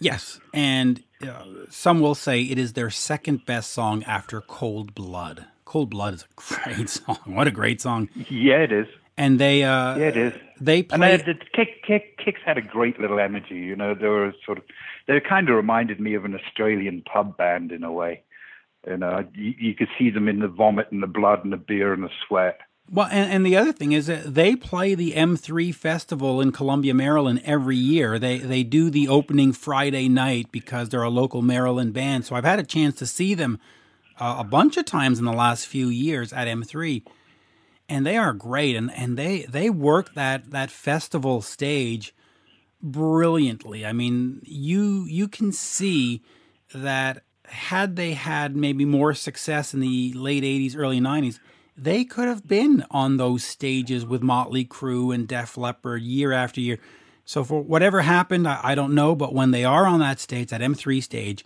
Yes. 0.00 0.40
And 0.52 1.02
uh, 1.23 1.44
some 1.71 2.00
will 2.00 2.14
say 2.14 2.42
it 2.42 2.59
is 2.59 2.73
their 2.73 2.90
second 2.90 3.47
best 3.47 3.73
song 3.73 4.02
after 4.04 4.40
Cold 4.40 4.94
Blood. 4.94 5.47
Cold 5.64 5.90
Blood 5.90 6.14
is 6.14 6.25
a 6.25 6.26
great 6.75 6.88
song. 6.88 7.18
What 7.25 7.47
a 7.47 7.50
great 7.50 7.80
song! 7.80 8.11
Yeah, 8.28 8.56
it 8.56 8.73
is. 8.73 8.87
And 9.16 9.38
they, 9.38 9.62
uh, 9.62 9.97
Yeah, 9.97 10.06
it 10.06 10.16
is. 10.16 10.33
they 10.61 10.87
And 10.90 11.02
they, 11.02 11.16
the 11.18 11.35
kick, 11.52 11.85
kick, 11.87 12.18
Kix 12.18 12.37
had 12.44 12.59
a 12.59 12.62
great 12.62 12.99
little 12.99 13.21
energy. 13.21 13.56
You 13.56 13.76
know, 13.76 13.94
they 13.94 14.09
were 14.09 14.33
sort 14.44 14.59
of, 14.59 14.64
they 15.06 15.21
kind 15.21 15.49
of 15.49 15.56
reminded 15.56 16.00
me 16.00 16.14
of 16.14 16.25
an 16.25 16.35
Australian 16.35 17.02
pub 17.02 17.37
band 17.37 17.71
in 17.71 17.85
a 17.85 17.92
way. 17.92 18.23
You 18.87 18.97
know, 18.97 19.25
you, 19.35 19.54
you 19.59 19.75
could 19.75 19.88
see 19.99 20.11
them 20.11 20.28
in 20.28 20.40
the 20.40 20.49
vomit 20.49 20.90
and 20.90 21.02
the 21.02 21.06
blood 21.06 21.44
and 21.44 21.52
the 21.52 21.56
beer 21.56 21.92
and 21.92 22.02
the 22.02 22.11
sweat. 22.26 22.61
Well, 22.90 23.09
and, 23.11 23.33
and 23.33 23.47
the 23.47 23.56
other 23.56 23.73
thing 23.73 23.92
is 23.92 24.09
that 24.09 24.35
they 24.35 24.56
play 24.56 24.94
the 24.94 25.12
M3 25.12 25.75
festival 25.75 26.40
in 26.40 26.52
Columbia, 26.52 26.92
Maryland 26.92 27.40
every 27.44 27.76
year. 27.76 28.18
They 28.18 28.38
they 28.38 28.62
do 28.62 28.90
the 28.90 29.09
opening 29.09 29.54
Friday 29.54 30.09
night 30.09 30.52
because 30.52 30.90
they're 30.90 31.02
a 31.02 31.09
local 31.09 31.40
Maryland 31.40 31.94
band. 31.94 32.26
So 32.26 32.37
I've 32.37 32.44
had 32.44 32.59
a 32.59 32.64
chance 32.64 32.97
to 32.97 33.06
see 33.06 33.33
them 33.33 33.59
uh, 34.21 34.37
a 34.38 34.44
bunch 34.44 34.76
of 34.76 34.85
times 34.85 35.18
in 35.18 35.25
the 35.25 35.33
last 35.33 35.66
few 35.66 35.88
years 35.88 36.33
at 36.35 36.47
M3, 36.47 37.02
and 37.88 38.07
they 38.07 38.17
are 38.17 38.33
great. 38.33 38.76
And, 38.76 38.91
and 38.93 39.17
they 39.17 39.43
they 39.43 39.71
work 39.71 40.14
that 40.14 40.50
that 40.50 40.71
festival 40.71 41.43
stage 41.43 42.14
brilliantly. 42.83 43.85
I 43.85 43.93
mean, 43.93 44.41
you 44.45 45.05
you 45.05 45.29
can 45.29 45.53
see 45.53 46.23
that 46.75 47.23
had 47.47 47.97
they 47.97 48.12
had 48.12 48.57
maybe 48.57 48.85
more 48.85 49.14
success 49.14 49.75
in 49.75 49.81
the 49.81 50.12
late 50.14 50.43
80s, 50.43 50.76
early 50.76 51.00
90s, 51.00 51.38
they 51.76 52.05
could 52.05 52.29
have 52.29 52.47
been 52.47 52.85
on 52.91 53.17
those 53.17 53.45
stages 53.45 54.07
with 54.07 54.23
Motley 54.23 54.64
Crue 54.64 55.14
and 55.14 55.29
Def 55.29 55.57
Leppard 55.57 56.03
year 56.03 56.33
after 56.33 56.61
year. 56.61 56.79
So 57.25 57.43
for 57.43 57.62
whatever 57.62 58.03
happened, 58.03 58.47
I, 58.47 58.61
I 58.62 58.75
don't 58.75 58.95
know, 58.95 59.14
but 59.14 59.35
when 59.35 59.50
they 59.50 59.64
are 59.64 59.87
on 59.87 60.00
that 60.00 60.21
stage, 60.21 60.49
that 60.50 60.61
M3 60.61 61.03
stage, 61.03 61.45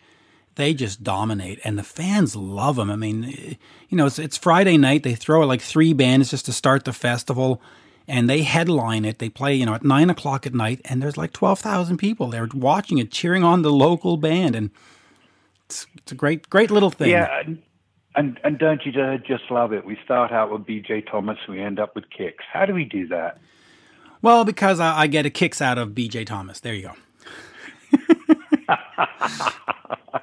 they 0.59 0.75
just 0.75 1.05
dominate, 1.05 1.61
and 1.63 1.79
the 1.79 1.85
fans 1.85 2.35
love 2.35 2.77
them. 2.77 2.91
I 2.91 2.97
mean, 2.97 3.57
you 3.89 3.97
know, 3.97 4.07
it's, 4.07 4.19
it's 4.19 4.37
Friday 4.37 4.77
night. 4.77 5.05
They 5.05 5.15
throw 5.15 5.47
like 5.47 5.63
three 5.63 5.93
bands 5.93 6.31
just 6.31 6.47
to 6.47 6.53
start 6.53 6.85
the 6.85 6.93
festival, 6.93 7.63
and 8.09 8.29
they 8.29 8.43
headline 8.43 9.05
it. 9.05 9.21
They 9.21 9.29
play, 9.29 9.55
you 9.55 9.65
know, 9.65 9.75
at 9.75 9.85
nine 9.85 10.11
o'clock 10.11 10.47
at 10.47 10.55
night, 10.55 10.81
and 10.85 11.01
there's 11.01 11.17
like 11.17 11.33
twelve 11.33 11.61
thousand 11.61 11.99
people 11.99 12.29
there 12.29 12.49
watching 12.53 12.99
it, 12.99 13.13
cheering 13.13 13.45
on 13.45 13.63
the 13.63 13.73
local 13.73 14.17
band, 14.17 14.57
and 14.57 14.71
it's, 15.67 15.87
it's 15.97 16.11
a 16.11 16.17
great, 16.17 16.51
great 16.51 16.73
little 16.73 16.91
thing. 16.91 17.11
Yeah, 17.11 17.45
and, 18.17 18.41
and 18.43 18.59
don't 18.59 18.85
you 18.85 18.91
just 19.19 19.49
love 19.51 19.73
it? 19.73 19.85
We 19.85 19.97
start 20.05 20.33
out 20.33 20.51
with 20.51 20.67
B.J. 20.67 21.03
Thomas, 21.03 21.39
we 21.49 21.61
end 21.61 21.79
up 21.79 21.95
with 21.95 22.07
Kix. 22.11 22.35
How 22.53 22.67
do 22.67 22.75
we 22.75 22.85
do 22.85 23.07
that? 23.09 23.39
Well, 24.23 24.45
because 24.45 24.81
I, 24.81 25.03
I 25.03 25.07
get 25.07 25.25
a 25.25 25.31
kicks 25.31 25.63
out 25.63 25.79
of 25.79 25.95
B.J. 25.95 26.25
Thomas. 26.25 26.59
There 26.59 26.75
you 26.75 26.91
go. 26.91 26.95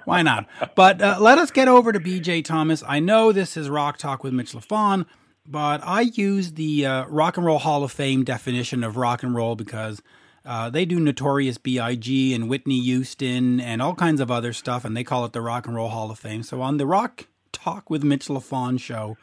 Why 0.05 0.21
not? 0.21 0.47
But 0.75 1.01
uh, 1.01 1.17
let 1.19 1.37
us 1.37 1.51
get 1.51 1.67
over 1.67 1.91
to 1.91 1.99
B.J. 1.99 2.43
Thomas. 2.43 2.83
I 2.87 2.99
know 2.99 3.31
this 3.31 3.57
is 3.57 3.69
Rock 3.69 3.97
Talk 3.97 4.23
with 4.23 4.33
Mitch 4.33 4.53
LaFon, 4.53 5.05
but 5.47 5.81
I 5.83 6.01
use 6.01 6.53
the 6.53 6.85
uh, 6.85 7.05
Rock 7.07 7.37
and 7.37 7.45
Roll 7.45 7.59
Hall 7.59 7.83
of 7.83 7.91
Fame 7.91 8.23
definition 8.23 8.83
of 8.83 8.97
rock 8.97 9.23
and 9.23 9.35
roll 9.35 9.55
because 9.55 10.01
uh, 10.45 10.69
they 10.69 10.85
do 10.85 10.99
Notorious 10.99 11.57
B.I.G. 11.57 12.33
and 12.33 12.49
Whitney 12.49 12.79
Houston 12.81 13.59
and 13.59 13.81
all 13.81 13.95
kinds 13.95 14.21
of 14.21 14.29
other 14.29 14.53
stuff, 14.53 14.85
and 14.85 14.95
they 14.95 15.03
call 15.03 15.25
it 15.25 15.33
the 15.33 15.41
Rock 15.41 15.65
and 15.65 15.75
Roll 15.75 15.89
Hall 15.89 16.11
of 16.11 16.19
Fame. 16.19 16.43
So 16.43 16.61
on 16.61 16.77
the 16.77 16.85
Rock 16.85 17.27
Talk 17.51 17.89
with 17.89 18.03
Mitch 18.03 18.27
LaFon 18.27 18.79
show, 18.79 19.17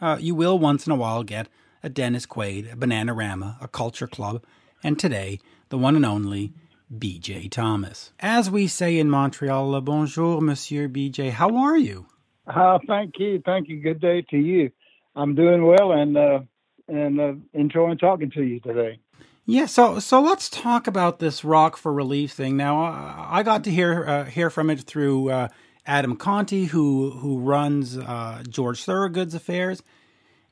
uh, 0.00 0.18
you 0.20 0.34
will 0.34 0.58
once 0.58 0.86
in 0.86 0.92
a 0.92 0.96
while 0.96 1.22
get 1.22 1.48
a 1.82 1.88
Dennis 1.88 2.26
Quaid, 2.26 2.72
a 2.72 2.76
Bananarama, 2.76 3.62
a 3.62 3.68
Culture 3.68 4.06
Club, 4.06 4.42
and 4.82 4.98
today, 4.98 5.38
the 5.68 5.78
one 5.78 5.96
and 5.96 6.04
only 6.04 6.52
BJ 6.98 7.50
Thomas. 7.50 8.12
As 8.20 8.50
we 8.50 8.66
say 8.66 8.98
in 8.98 9.10
Montreal, 9.10 9.68
Le 9.70 9.80
bonjour, 9.80 10.40
Monsieur 10.40 10.88
BJ. 10.88 11.30
How 11.30 11.56
are 11.56 11.76
you? 11.76 12.06
Uh, 12.46 12.78
thank 12.86 13.14
you, 13.18 13.42
thank 13.44 13.68
you. 13.68 13.80
Good 13.80 14.00
day 14.00 14.22
to 14.30 14.36
you. 14.36 14.70
I'm 15.16 15.34
doing 15.34 15.64
well 15.64 15.92
and 15.92 16.16
uh, 16.16 16.40
and 16.88 17.20
uh, 17.20 17.34
enjoying 17.52 17.98
talking 17.98 18.30
to 18.32 18.42
you 18.42 18.60
today. 18.60 18.98
Yeah, 19.46 19.66
so 19.66 19.98
so 19.98 20.22
let's 20.22 20.48
talk 20.48 20.86
about 20.86 21.18
this 21.18 21.44
Rock 21.44 21.76
for 21.76 21.92
Relief 21.92 22.32
thing. 22.32 22.56
Now, 22.56 22.84
uh, 22.84 23.26
I 23.28 23.42
got 23.42 23.64
to 23.64 23.70
hear 23.70 24.04
uh, 24.04 24.24
hear 24.24 24.50
from 24.50 24.70
it 24.70 24.80
through 24.80 25.30
uh, 25.30 25.48
Adam 25.86 26.16
Conti, 26.16 26.66
who 26.66 27.10
who 27.10 27.38
runs 27.38 27.98
uh, 27.98 28.42
George 28.48 28.84
Thorogood's 28.84 29.34
affairs, 29.34 29.82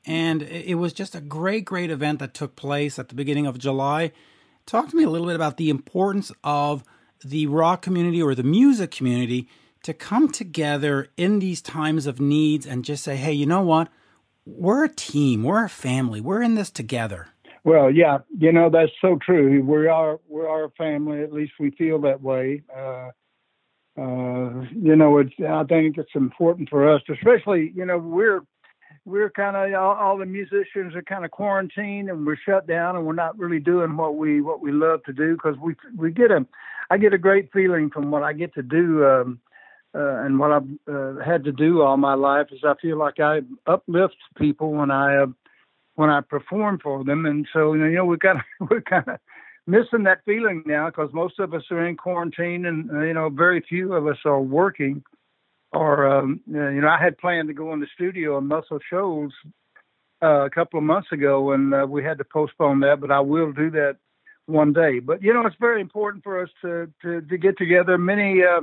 and 0.05 0.43
it 0.43 0.67
it 0.67 0.75
was 0.75 0.93
just 0.93 1.15
a 1.15 1.21
great, 1.21 1.65
great 1.65 1.91
event 1.91 2.19
that 2.19 2.35
took 2.35 2.55
place 2.55 2.99
at 2.99 3.09
the 3.09 3.15
beginning 3.15 3.47
of 3.47 3.59
July. 3.59 4.13
Talk 4.73 4.89
to 4.89 4.97
me 4.97 5.05
a 5.05 5.11
little 5.11 5.27
bit 5.27 5.37
about 5.37 5.59
the 5.59 5.69
importance 5.69 6.33
of 6.43 6.83
the 7.23 7.47
rock 7.47 7.83
community 7.83 8.23
or 8.23 8.35
the 8.35 8.43
music 8.43 8.91
community 8.91 9.47
to 9.83 9.93
come 9.93 10.33
together 10.33 11.09
in 11.19 11.41
these 11.41 11.61
times 11.61 12.07
of 12.07 12.23
needs 12.23 12.65
and 12.65 12.83
just 12.83 13.05
say, 13.05 13.17
hey, 13.17 13.35
you 13.35 13.45
know 13.45 13.61
what? 13.61 13.91
We're 14.47 14.85
a 14.85 14.89
team, 14.89 15.43
we're 15.43 15.67
a 15.67 15.69
family, 15.69 16.23
we're 16.23 16.41
in 16.41 16.55
this 16.55 16.71
together. 16.71 17.29
Well, 17.65 17.91
yeah, 17.91 18.21
you 18.39 18.51
know 18.51 18.71
that's 18.71 18.93
so 19.03 19.19
true. 19.23 19.63
We 19.63 19.89
are 19.89 20.19
we 20.27 20.41
are 20.41 20.65
a 20.65 20.71
family. 20.71 21.23
At 21.23 21.35
least 21.35 21.53
we 21.61 21.73
feel 21.73 22.01
that 22.01 22.23
way. 22.23 22.63
Uh, 22.75 23.11
uh, 24.01 24.65
you 24.75 24.97
know, 24.97 25.19
it's 25.19 25.35
I 25.47 25.65
think 25.65 25.99
it's 25.99 26.15
important 26.15 26.71
for 26.71 26.91
us, 26.91 27.03
especially 27.11 27.75
you 27.77 27.85
know 27.85 27.99
we're 27.99 28.41
we're 29.05 29.31
kind 29.31 29.57
of 29.57 29.81
all, 29.81 29.95
all 29.95 30.19
the 30.19 30.27
musicians 30.27 30.95
are 30.95 31.03
kind 31.03 31.25
of 31.25 31.31
quarantined 31.31 32.09
and 32.09 32.25
we're 32.25 32.37
shut 32.37 32.67
down 32.67 32.97
and 32.97 33.05
we're 33.05 33.13
not 33.13 33.39
really 33.39 33.59
doing 33.59 33.97
what 33.97 34.17
we 34.17 34.41
what 34.41 34.61
we 34.61 34.71
love 34.71 35.03
to 35.05 35.13
do 35.13 35.35
because 35.35 35.57
we 35.59 35.75
we 35.97 36.13
get 36.13 36.31
a 36.31 36.47
I 36.91 36.99
get 36.99 37.15
a 37.15 37.19
great 37.19 37.53
feeling 37.53 37.91
from 37.91 38.11
what 38.11 38.23
I 38.23 38.33
get 38.33 38.55
to 38.55 38.63
do. 38.63 39.05
Um, 39.05 39.41
uh, 39.95 40.25
and 40.25 40.39
what 40.39 40.51
I've 40.51 40.69
uh, 40.91 41.23
had 41.23 41.45
to 41.45 41.53
do 41.53 41.83
all 41.83 41.99
my 41.99 42.15
life 42.15 42.47
is 42.51 42.61
I 42.65 42.75
feel 42.81 42.97
like 42.97 43.21
I 43.21 43.41
uplift 43.67 44.17
people 44.39 44.73
when 44.73 44.91
I 44.91 45.23
uh, 45.23 45.27
when 45.97 46.09
I 46.09 46.23
perform 46.23 46.79
for 46.83 47.05
them, 47.05 47.27
and 47.27 47.47
so 47.53 47.75
you 47.75 47.89
know 47.91 48.07
we 48.07 48.17
got 48.17 48.37
we're 48.71 48.81
kind 48.81 49.07
of 49.09 49.19
missing 49.67 50.05
that 50.05 50.25
feeling 50.25 50.63
now 50.65 50.87
because 50.87 51.11
most 51.13 51.39
of 51.39 51.53
us 51.53 51.65
are 51.71 51.87
in 51.87 51.97
quarantine, 51.97 52.65
and 52.65 52.91
you 53.07 53.13
know 53.13 53.29
very 53.29 53.61
few 53.61 53.93
of 53.93 54.07
us 54.07 54.19
are 54.25 54.41
working. 54.41 55.03
Or 55.73 56.07
um, 56.07 56.41
uh, 56.55 56.69
you 56.69 56.81
know, 56.83 56.89
I 56.89 57.03
had 57.03 57.19
planned 57.19 57.49
to 57.49 57.55
go 57.55 57.73
in 57.73 57.81
the 57.81 57.87
studio 57.95 58.37
and 58.37 58.47
Muscle 58.47 58.79
Shoals 58.91 59.33
uh, 60.23 60.45
a 60.45 60.51
couple 60.51 60.79
of 60.79 60.85
months 60.85 61.09
ago, 61.13 61.53
and 61.53 61.75
uh, 61.75 61.87
we 61.89 62.05
had 62.05 62.19
to 62.19 62.25
postpone 62.25 62.81
that. 62.81 63.01
But 63.01 63.11
I 63.11 63.21
will 63.21 63.53
do 63.53 63.71
that 63.71 63.97
one 64.47 64.73
day. 64.73 64.99
But 64.99 65.23
you 65.23 65.33
know, 65.33 65.47
it's 65.47 65.57
very 65.59 65.81
important 65.81 66.25
for 66.25 66.43
us 66.43 66.51
to 66.63 66.93
to, 67.03 67.23
to 67.23 67.39
get 67.39 67.57
together. 67.57 67.97
Many 67.97 68.43
uh, 68.43 68.63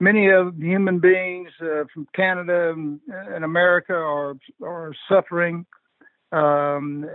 many 0.00 0.30
of 0.30 0.56
human 0.56 1.00
beings 1.00 1.50
uh, 1.60 1.84
from 1.92 2.06
Canada 2.14 2.72
and, 2.72 3.00
and 3.08 3.44
America 3.44 3.94
are 3.94 4.34
are 4.62 4.94
suffering, 5.08 5.66
um, 6.32 7.08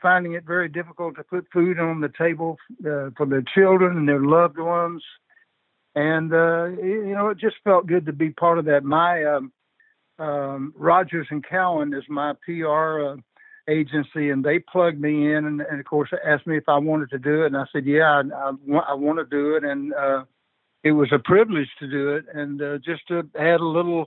finding 0.00 0.34
it 0.34 0.44
very 0.44 0.68
difficult 0.68 1.16
to 1.16 1.24
put 1.24 1.46
food 1.52 1.78
on 1.78 2.00
the 2.00 2.12
table 2.16 2.56
uh, 2.80 3.10
for 3.16 3.26
their 3.26 3.44
children 3.54 3.96
and 3.96 4.08
their 4.08 4.22
loved 4.22 4.58
ones. 4.58 5.02
And 5.96 6.32
uh, 6.32 6.66
you 6.66 7.14
know, 7.14 7.30
it 7.30 7.38
just 7.38 7.56
felt 7.64 7.86
good 7.86 8.04
to 8.06 8.12
be 8.12 8.28
part 8.28 8.58
of 8.58 8.66
that. 8.66 8.84
My 8.84 9.24
um, 9.24 9.52
um, 10.18 10.74
Rogers 10.76 11.26
and 11.30 11.42
Cowan 11.42 11.94
is 11.94 12.04
my 12.08 12.34
PR 12.44 13.00
uh, 13.00 13.16
agency, 13.66 14.28
and 14.28 14.44
they 14.44 14.58
plugged 14.58 15.00
me 15.00 15.32
in, 15.32 15.46
and, 15.46 15.62
and, 15.62 15.80
of 15.80 15.86
course 15.86 16.10
asked 16.24 16.46
me 16.46 16.58
if 16.58 16.68
I 16.68 16.78
wanted 16.78 17.10
to 17.10 17.18
do 17.18 17.44
it, 17.44 17.46
and 17.46 17.56
I 17.56 17.64
said, 17.72 17.86
yeah, 17.86 18.22
I, 18.22 18.50
I, 18.50 18.78
I 18.90 18.94
want 18.94 19.18
to 19.18 19.24
do 19.24 19.56
it, 19.56 19.64
and 19.64 19.94
uh, 19.94 20.24
it 20.84 20.92
was 20.92 21.08
a 21.12 21.18
privilege 21.18 21.68
to 21.80 21.90
do 21.90 22.14
it, 22.16 22.26
and 22.32 22.60
uh, 22.60 22.78
just 22.78 23.08
to 23.08 23.28
add 23.38 23.60
a 23.60 23.66
little, 23.66 24.06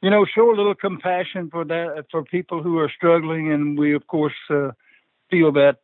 you 0.00 0.08
know, 0.08 0.24
show 0.34 0.50
a 0.50 0.56
little 0.56 0.74
compassion 0.74 1.50
for 1.50 1.66
that 1.66 2.06
for 2.10 2.24
people 2.24 2.62
who 2.62 2.78
are 2.78 2.90
struggling, 2.96 3.52
and 3.52 3.78
we 3.78 3.94
of 3.94 4.06
course 4.06 4.32
uh, 4.50 4.70
feel 5.30 5.52
that. 5.52 5.78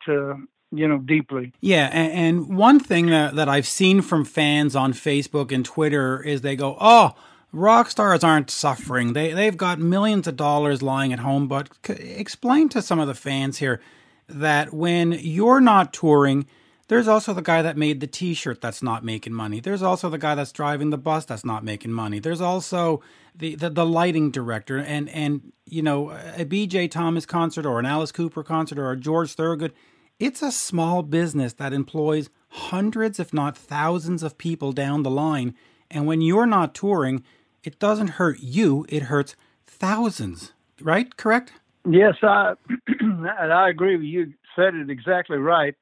You 0.71 0.87
know, 0.87 0.99
deeply. 0.99 1.53
Yeah, 1.61 1.89
and, 1.93 2.13
and 2.13 2.57
one 2.57 2.79
thing 2.79 3.07
that, 3.07 3.37
that 3.37 3.49
I've 3.49 3.67
seen 3.67 4.03
from 4.03 4.25
fans 4.25 4.77
on 4.77 4.93
Facebook 4.93 5.51
and 5.51 5.65
Twitter 5.65 6.23
is 6.23 6.43
they 6.43 6.57
go, 6.57 6.77
"Oh, 6.79 7.15
rock 7.53 7.91
stars 7.91 8.23
aren't 8.23 8.51
suffering. 8.51 9.15
They 9.15 9.33
they've 9.33 9.57
got 9.57 9.79
millions 9.79 10.27
of 10.27 10.37
dollars 10.37 10.83
lying 10.83 11.13
at 11.13 11.21
home." 11.21 11.49
But 11.49 11.71
c- 11.87 11.95
explain 11.95 12.69
to 12.71 12.83
some 12.83 12.99
of 12.99 13.09
the 13.09 13.15
fans 13.15 13.59
here 13.59 13.81
that 14.29 14.75
when 14.75 15.13
you're 15.13 15.61
not 15.61 15.95
touring, 15.95 16.47
there's 16.89 17.09
also 17.09 17.33
the 17.33 17.43
guy 17.43 17.63
that 17.63 17.77
made 17.77 18.01
the 18.01 18.07
T-shirt 18.07 18.61
that's 18.61 18.83
not 18.83 19.05
making 19.05 19.33
money. 19.33 19.61
There's 19.61 19.83
also 19.83 20.11
the 20.11 20.19
guy 20.19 20.35
that's 20.35 20.53
driving 20.53 20.91
the 20.91 20.99
bus 20.99 21.25
that's 21.25 21.45
not 21.45 21.65
making 21.65 21.93
money. 21.93 22.19
There's 22.19 22.43
also 22.43 23.03
the 23.35 23.55
the, 23.55 23.71
the 23.71 23.87
lighting 23.87 24.31
director 24.31 24.79
and 24.79 25.09
and 25.11 25.53
you 25.65 25.83
know 25.83 26.11
a 26.11 26.45
BJ 26.45 26.91
Thomas 26.91 27.25
concert 27.25 27.65
or 27.65 27.79
an 27.79 27.87
Alice 27.87 28.13
Cooper 28.13 28.43
concert 28.43 28.79
or 28.79 28.91
a 28.91 28.97
George 28.97 29.33
Thorogood. 29.33 29.73
It's 30.19 30.43
a 30.43 30.51
small 30.51 31.05
business 31.05 31.53
that 31.55 31.73
employs 31.73 32.29
hundreds, 32.49 33.21
if 33.21 33.33
not 33.33 33.57
thousands, 33.57 34.25
of 34.25 34.37
people 34.37 34.73
down 34.73 35.05
the 35.05 35.11
line. 35.11 35.55
And 35.93 36.09
when 36.09 36.21
you're 36.21 36.47
not 36.47 36.75
touring, 36.75 37.23
it 37.63 37.79
doesn't 37.79 38.09
hurt 38.09 38.41
you, 38.41 38.85
it 38.89 39.05
hurts 39.05 39.37
thousands, 39.65 40.55
right? 40.81 41.17
Correct? 41.17 41.53
Yes, 41.89 42.15
I, 42.23 42.55
and 42.99 43.29
I 43.29 43.69
agree 43.69 43.97
with 43.97 44.07
you. 44.07 44.35
Said 44.57 44.75
it 44.75 44.91
exactly 44.91 45.39
right. 45.39 45.77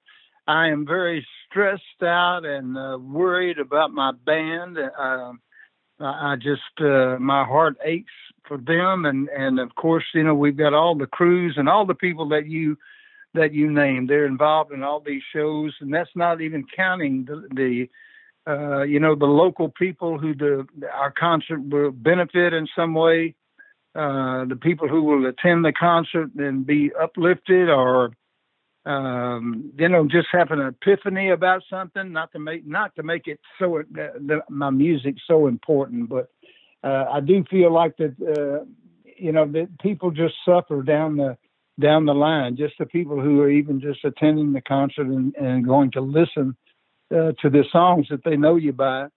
I 0.46 0.68
am 0.68 0.84
very 0.86 1.26
stressed 1.48 2.02
out 2.02 2.44
and 2.44 2.76
uh, 2.76 2.98
worried 3.00 3.58
about 3.58 3.90
my 3.90 4.12
band. 4.12 4.76
Uh, 4.78 5.32
I 5.98 6.36
just, 6.36 6.60
uh, 6.78 7.16
my 7.18 7.42
heart 7.44 7.78
aches 7.82 8.12
for 8.46 8.58
them, 8.58 9.06
and 9.06 9.30
and 9.30 9.58
of 9.58 9.74
course, 9.76 10.04
you 10.14 10.22
know, 10.22 10.34
we've 10.34 10.58
got 10.58 10.74
all 10.74 10.94
the 10.94 11.06
crews 11.06 11.54
and 11.56 11.70
all 11.70 11.86
the 11.86 11.94
people 11.94 12.28
that 12.28 12.46
you 12.46 12.76
that 13.36 13.54
you 13.54 13.70
named. 13.70 14.10
They're 14.10 14.26
involved 14.26 14.72
in 14.72 14.82
all 14.82 15.00
these 15.00 15.22
shows, 15.32 15.74
and 15.80 15.92
that's 15.92 16.10
not 16.14 16.40
even 16.40 16.64
counting 16.74 17.24
the, 17.24 17.48
the 17.54 17.88
uh, 18.48 18.82
you 18.82 19.00
know, 19.00 19.14
the 19.14 19.26
local 19.26 19.68
people 19.68 20.18
who 20.18 20.34
the 20.34 20.66
our 20.92 21.10
concert 21.10 21.60
will 21.60 21.90
benefit 21.90 22.52
in 22.52 22.68
some 22.76 22.94
way. 22.94 23.34
Uh, 23.94 24.44
the 24.44 24.58
people 24.60 24.88
who 24.88 25.02
will 25.02 25.26
attend 25.26 25.64
the 25.64 25.72
concert 25.72 26.30
and 26.36 26.66
be 26.66 26.90
uplifted 27.00 27.70
or 27.70 28.12
um, 28.86 29.72
you 29.76 29.88
know, 29.88 30.06
just 30.06 30.28
have 30.30 30.52
an 30.52 30.60
epiphany 30.60 31.30
about 31.30 31.62
something, 31.68 32.12
not 32.12 32.30
to 32.32 32.38
make 32.38 32.64
not 32.66 32.94
to 32.96 33.02
make 33.02 33.26
it 33.26 33.40
so 33.58 33.80
uh, 33.80 33.82
the, 33.90 34.40
my 34.48 34.70
music 34.70 35.16
so 35.26 35.48
important, 35.48 36.08
but 36.08 36.28
uh, 36.84 37.04
I 37.12 37.20
do 37.20 37.44
feel 37.50 37.72
like 37.72 37.96
that 37.96 38.14
uh, 38.22 38.64
you 39.18 39.32
know 39.32 39.44
that 39.46 39.80
people 39.80 40.12
just 40.12 40.34
suffer 40.44 40.82
down 40.82 41.16
the 41.16 41.36
down 41.80 42.06
the 42.06 42.14
line. 42.14 42.56
Just 42.56 42.74
the 42.78 42.86
people 42.86 43.20
who 43.20 43.40
are 43.40 43.50
even 43.50 43.80
just 43.80 44.04
attending 44.04 44.52
the 44.52 44.60
concert 44.60 45.06
and, 45.06 45.34
and 45.36 45.66
going 45.66 45.90
to 45.92 46.00
listen 46.00 46.56
uh, 47.10 47.32
to 47.42 47.50
the 47.50 47.64
songs 47.70 48.06
that 48.10 48.24
they 48.24 48.36
know 48.36 48.56
you 48.56 48.72
by 48.72 49.08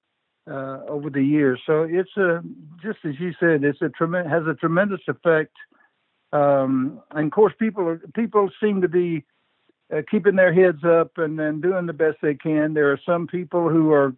uh, 0.49 0.79
over 0.87 1.09
the 1.09 1.23
years. 1.23 1.59
So 1.65 1.83
it's 1.83 2.15
a 2.17 2.41
just 2.81 2.99
as 3.05 3.19
you 3.19 3.33
said, 3.39 3.63
it's 3.63 3.81
a 3.81 3.89
tremendous 3.89 4.31
has 4.31 4.43
a 4.47 4.55
tremendous 4.55 5.01
effect. 5.07 5.53
Um, 6.31 7.01
and 7.11 7.25
of 7.25 7.31
course, 7.31 7.53
people 7.57 7.87
are, 7.87 8.01
people 8.13 8.49
seem 8.61 8.81
to 8.81 8.87
be 8.87 9.23
uh, 9.91 10.01
keeping 10.09 10.35
their 10.35 10.53
heads 10.53 10.83
up 10.83 11.17
and, 11.17 11.39
and 11.39 11.61
doing 11.61 11.87
the 11.87 11.93
best 11.93 12.17
they 12.21 12.35
can. 12.35 12.73
There 12.73 12.91
are 12.91 12.99
some 13.05 13.25
people 13.25 13.69
who 13.69 13.91
are 13.91 14.13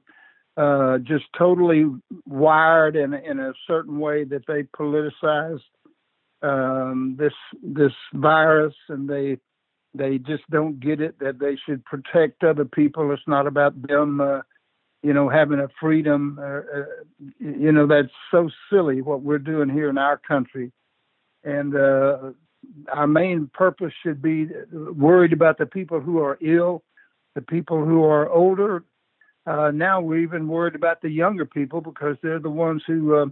uh, 0.57 0.97
just 0.99 1.25
totally 1.37 1.85
wired 2.25 2.95
in 2.95 3.13
in 3.13 3.39
a 3.39 3.53
certain 3.67 3.99
way 3.99 4.25
that 4.25 4.45
they 4.47 4.63
politicize 4.63 5.61
um, 6.41 7.15
this 7.19 7.33
this 7.61 7.93
virus, 8.13 8.73
and 8.89 9.09
they 9.09 9.37
they 9.93 10.17
just 10.17 10.43
don't 10.49 10.79
get 10.79 11.01
it 11.01 11.19
that 11.19 11.39
they 11.39 11.57
should 11.65 11.83
protect 11.85 12.43
other 12.43 12.65
people. 12.65 13.11
It's 13.11 13.21
not 13.27 13.47
about 13.47 13.79
them, 13.87 14.21
uh, 14.21 14.41
you 15.03 15.13
know, 15.13 15.29
having 15.29 15.59
a 15.59 15.67
freedom. 15.79 16.39
Uh, 16.41 16.43
uh 16.43 16.85
you 17.39 17.71
know, 17.71 17.87
that's 17.87 18.13
so 18.31 18.49
silly 18.69 19.01
what 19.01 19.21
we're 19.21 19.39
doing 19.39 19.69
here 19.69 19.89
in 19.89 19.97
our 19.97 20.17
country, 20.17 20.71
and 21.43 21.75
uh, 21.75 22.31
our 22.91 23.07
main 23.07 23.49
purpose 23.53 23.93
should 24.03 24.21
be 24.21 24.47
worried 24.71 25.33
about 25.33 25.57
the 25.57 25.65
people 25.65 25.99
who 25.99 26.19
are 26.19 26.37
ill, 26.41 26.83
the 27.35 27.41
people 27.41 27.83
who 27.83 28.03
are 28.03 28.29
older. 28.29 28.83
Uh, 29.45 29.71
now 29.71 29.99
we're 29.99 30.19
even 30.19 30.47
worried 30.47 30.75
about 30.75 31.01
the 31.01 31.09
younger 31.09 31.45
people 31.45 31.81
because 31.81 32.15
they're 32.21 32.39
the 32.39 32.49
ones 32.49 32.83
who 32.85 33.15
uh, 33.15 33.25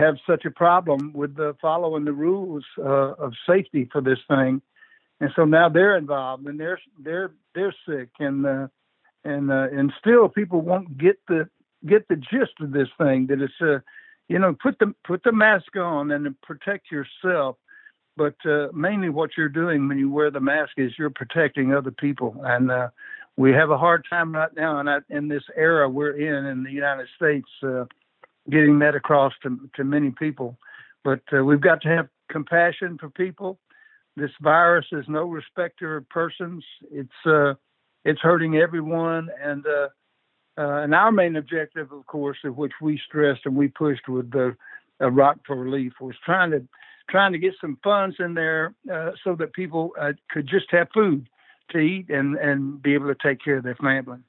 have 0.00 0.16
such 0.26 0.44
a 0.44 0.50
problem 0.50 1.12
with 1.12 1.36
the 1.36 1.56
following 1.60 2.04
the 2.04 2.12
rules 2.12 2.64
uh, 2.78 3.12
of 3.14 3.32
safety 3.48 3.88
for 3.92 4.00
this 4.00 4.18
thing, 4.28 4.62
and 5.20 5.30
so 5.36 5.44
now 5.44 5.68
they're 5.68 5.96
involved 5.96 6.46
and 6.46 6.58
they're 6.58 6.80
they're 6.98 7.32
they're 7.54 7.74
sick 7.88 8.08
and 8.18 8.46
uh, 8.46 8.68
and 9.24 9.50
uh, 9.50 9.68
and 9.72 9.92
still 9.98 10.28
people 10.28 10.60
won't 10.60 10.98
get 10.98 11.18
the 11.28 11.48
get 11.86 12.08
the 12.08 12.16
gist 12.16 12.54
of 12.60 12.72
this 12.72 12.88
thing 12.98 13.26
that 13.28 13.40
it's 13.40 13.60
uh, 13.60 13.78
you 14.28 14.38
know 14.38 14.56
put 14.60 14.78
the 14.78 14.94
put 15.04 15.22
the 15.22 15.32
mask 15.32 15.76
on 15.76 16.10
and 16.10 16.40
protect 16.42 16.90
yourself. 16.90 17.56
But 18.16 18.34
uh, 18.44 18.68
mainly 18.74 19.08
what 19.08 19.30
you're 19.36 19.48
doing 19.48 19.88
when 19.88 19.98
you 19.98 20.10
wear 20.10 20.30
the 20.30 20.40
mask 20.40 20.72
is 20.76 20.92
you're 20.98 21.10
protecting 21.10 21.72
other 21.72 21.92
people. 21.92 22.36
And 22.44 22.70
uh, 22.70 22.88
we 23.36 23.52
have 23.52 23.70
a 23.70 23.78
hard 23.78 24.04
time 24.10 24.34
right 24.34 24.54
now 24.54 24.80
in, 24.80 24.88
in 25.08 25.28
this 25.28 25.44
era 25.56 25.88
we're 25.88 26.16
in 26.16 26.44
in 26.46 26.62
the 26.62 26.70
united 26.70 27.06
states 27.16 27.48
uh, 27.62 27.84
getting 28.48 28.78
that 28.78 28.94
across 28.94 29.32
to, 29.42 29.58
to 29.74 29.84
many 29.84 30.10
people 30.10 30.56
but 31.04 31.20
uh, 31.32 31.42
we've 31.42 31.60
got 31.60 31.80
to 31.82 31.88
have 31.88 32.08
compassion 32.30 32.96
for 32.98 33.10
people 33.10 33.58
this 34.16 34.30
virus 34.40 34.86
is 34.92 35.04
no 35.08 35.24
respecter 35.24 35.96
of 35.96 36.08
persons 36.08 36.64
it's 36.90 37.26
uh, 37.26 37.54
it's 38.04 38.20
hurting 38.20 38.56
everyone 38.56 39.28
and 39.42 39.66
uh, 39.66 39.88
and 40.56 40.94
our 40.94 41.12
main 41.12 41.36
objective 41.36 41.92
of 41.92 42.06
course 42.06 42.38
of 42.44 42.56
which 42.56 42.72
we 42.80 43.00
stressed 43.06 43.42
and 43.44 43.56
we 43.56 43.68
pushed 43.68 44.08
with 44.08 44.30
the 44.30 44.54
rock 45.00 45.38
for 45.46 45.56
relief 45.56 45.92
was 46.00 46.14
trying 46.24 46.50
to 46.50 46.62
trying 47.10 47.32
to 47.32 47.38
get 47.38 47.54
some 47.60 47.78
funds 47.82 48.16
in 48.18 48.34
there 48.34 48.74
uh, 48.92 49.10
so 49.22 49.34
that 49.34 49.52
people 49.52 49.90
uh, 50.00 50.12
could 50.30 50.46
just 50.46 50.66
have 50.70 50.88
food 50.94 51.28
to 51.70 51.78
eat 51.78 52.08
and, 52.08 52.36
and 52.36 52.80
be 52.82 52.94
able 52.94 53.08
to 53.08 53.16
take 53.20 53.42
care 53.42 53.56
of 53.56 53.64
their 53.64 53.76
families. 53.76 54.22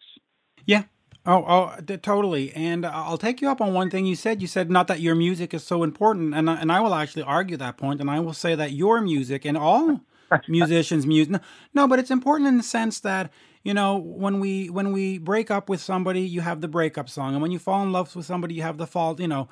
Yeah. 0.65 0.84
Oh, 1.25 1.45
oh, 1.47 1.97
totally. 1.97 2.51
And 2.53 2.86
I'll 2.86 3.17
take 3.17 3.41
you 3.41 3.49
up 3.49 3.62
on 3.62 3.73
one 3.73 3.91
thing 3.91 4.05
you 4.05 4.15
said. 4.15 4.41
You 4.41 4.47
said 4.47 4.71
not 4.71 4.88
that 4.88 5.01
your 5.01 5.13
music 5.13 5.53
is 5.53 5.63
so 5.63 5.84
important, 5.84 6.34
and 6.34 6.49
and 6.49 6.71
I 6.71 6.79
will 6.79 6.95
actually 6.95 7.23
argue 7.23 7.57
that 7.57 7.77
point, 7.77 8.01
and 8.01 8.10
I 8.10 8.19
will 8.19 8.34
say 8.34 8.55
that 8.55 8.71
your 8.71 9.01
music 9.01 9.45
and 9.45 9.55
all 9.55 10.01
musicians' 10.47 11.05
music. 11.05 11.31
No, 11.31 11.39
no, 11.75 11.88
but 11.88 11.99
it's 11.99 12.10
important 12.10 12.47
in 12.47 12.57
the 12.57 12.63
sense 12.63 12.99
that 13.01 13.31
you 13.63 13.73
know 13.73 13.97
when 13.97 14.39
we 14.39 14.69
when 14.69 14.91
we 14.91 15.17
break 15.19 15.51
up 15.51 15.69
with 15.69 15.79
somebody 15.81 16.21
you 16.21 16.41
have 16.41 16.62
the 16.62 16.67
breakup 16.67 17.07
song 17.07 17.34
and 17.34 17.41
when 17.41 17.51
you 17.51 17.60
fall 17.60 17.84
in 17.84 17.91
love 17.91 18.15
with 18.15 18.25
somebody 18.25 18.55
you 18.55 18.62
have 18.63 18.77
the 18.77 18.88
fall 18.88 19.19
you 19.19 19.27
know 19.27 19.47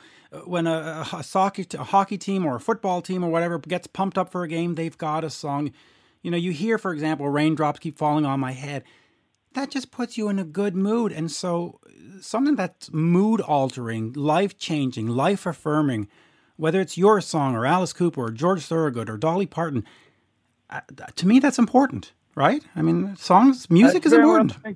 when 0.45 0.65
a, 0.67 1.05
a, 1.13 1.23
soccer, 1.23 1.63
a 1.73 1.83
hockey 1.83 2.17
team 2.17 2.45
or 2.45 2.55
a 2.55 2.59
football 2.59 3.01
team 3.01 3.23
or 3.23 3.29
whatever 3.29 3.59
gets 3.59 3.87
pumped 3.87 4.17
up 4.17 4.31
for 4.31 4.43
a 4.43 4.47
game 4.47 4.75
they've 4.75 4.97
got 4.97 5.23
a 5.23 5.29
song 5.29 5.71
you 6.21 6.31
know 6.31 6.37
you 6.37 6.51
hear 6.51 6.77
for 6.77 6.91
example 6.91 7.29
raindrops 7.29 7.79
keep 7.79 7.97
falling 7.97 8.25
on 8.25 8.39
my 8.39 8.51
head 8.51 8.83
that 9.53 9.71
just 9.71 9.91
puts 9.91 10.17
you 10.17 10.29
in 10.29 10.39
a 10.39 10.43
good 10.43 10.75
mood 10.75 11.11
and 11.11 11.31
so 11.31 11.79
something 12.21 12.55
that's 12.55 12.91
mood 12.91 13.41
altering 13.41 14.13
life 14.13 14.57
changing 14.57 15.07
life 15.07 15.45
affirming 15.45 16.07
whether 16.57 16.81
it's 16.81 16.97
your 16.97 17.21
song 17.21 17.55
or 17.55 17.65
alice 17.65 17.93
cooper 17.93 18.21
or 18.21 18.31
george 18.31 18.65
thorogood 18.65 19.09
or 19.09 19.17
dolly 19.17 19.45
parton 19.45 19.83
uh, 20.69 20.81
to 21.15 21.27
me 21.27 21.39
that's 21.39 21.59
important 21.59 22.13
right? 22.39 22.63
I 22.75 22.81
mean, 22.81 23.17
songs, 23.17 23.69
music 23.69 24.05
is 24.05 24.13
important. 24.13 24.55
Well, 24.63 24.73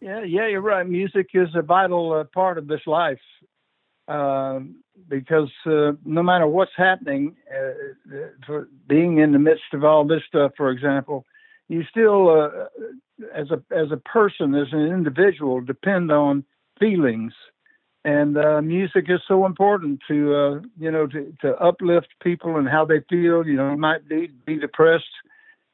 yeah, 0.00 0.22
yeah, 0.22 0.46
you're 0.46 0.60
right. 0.60 0.88
Music 0.88 1.30
is 1.34 1.48
a 1.56 1.62
vital 1.62 2.12
uh, 2.12 2.24
part 2.32 2.56
of 2.56 2.68
this 2.68 2.82
life 2.86 3.18
uh, 4.06 4.60
because 5.08 5.50
uh, 5.66 5.92
no 6.04 6.22
matter 6.22 6.46
what's 6.46 6.76
happening, 6.76 7.34
uh, 7.52 8.16
for 8.46 8.68
being 8.86 9.18
in 9.18 9.32
the 9.32 9.40
midst 9.40 9.64
of 9.72 9.82
all 9.82 10.06
this 10.06 10.22
stuff, 10.28 10.52
for 10.56 10.70
example, 10.70 11.26
you 11.66 11.82
still, 11.90 12.30
uh, 12.30 12.66
as 13.34 13.50
a 13.50 13.62
as 13.74 13.90
a 13.90 13.96
person, 13.96 14.54
as 14.54 14.68
an 14.72 14.86
individual, 14.86 15.60
depend 15.60 16.10
on 16.10 16.44
feelings, 16.78 17.32
and 18.04 18.36
uh, 18.36 18.62
music 18.62 19.06
is 19.08 19.20
so 19.26 19.46
important 19.46 20.00
to 20.08 20.62
you 20.78 20.90
know 20.90 21.06
to, 21.06 21.34
to 21.42 21.56
uplift 21.56 22.08
people 22.22 22.56
and 22.56 22.68
how 22.68 22.84
they 22.84 23.00
feel. 23.08 23.46
You 23.46 23.56
know, 23.56 23.70
you 23.70 23.76
might 23.76 24.08
be 24.08 24.28
be 24.46 24.58
depressed 24.58 25.04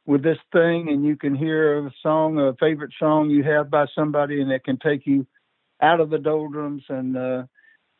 with 0.06 0.22
this 0.22 0.38
thing 0.52 0.88
and 0.90 1.04
you 1.04 1.16
can 1.16 1.34
hear 1.34 1.86
a 1.86 1.90
song, 2.02 2.38
a 2.38 2.54
favorite 2.60 2.92
song 2.98 3.30
you 3.30 3.42
have 3.42 3.70
by 3.70 3.86
somebody, 3.94 4.40
and 4.40 4.52
it 4.52 4.64
can 4.64 4.78
take 4.78 5.06
you 5.06 5.26
out 5.80 6.00
of 6.00 6.10
the 6.10 6.18
doldrums 6.18 6.82
and 6.88 7.16
uh, 7.16 7.44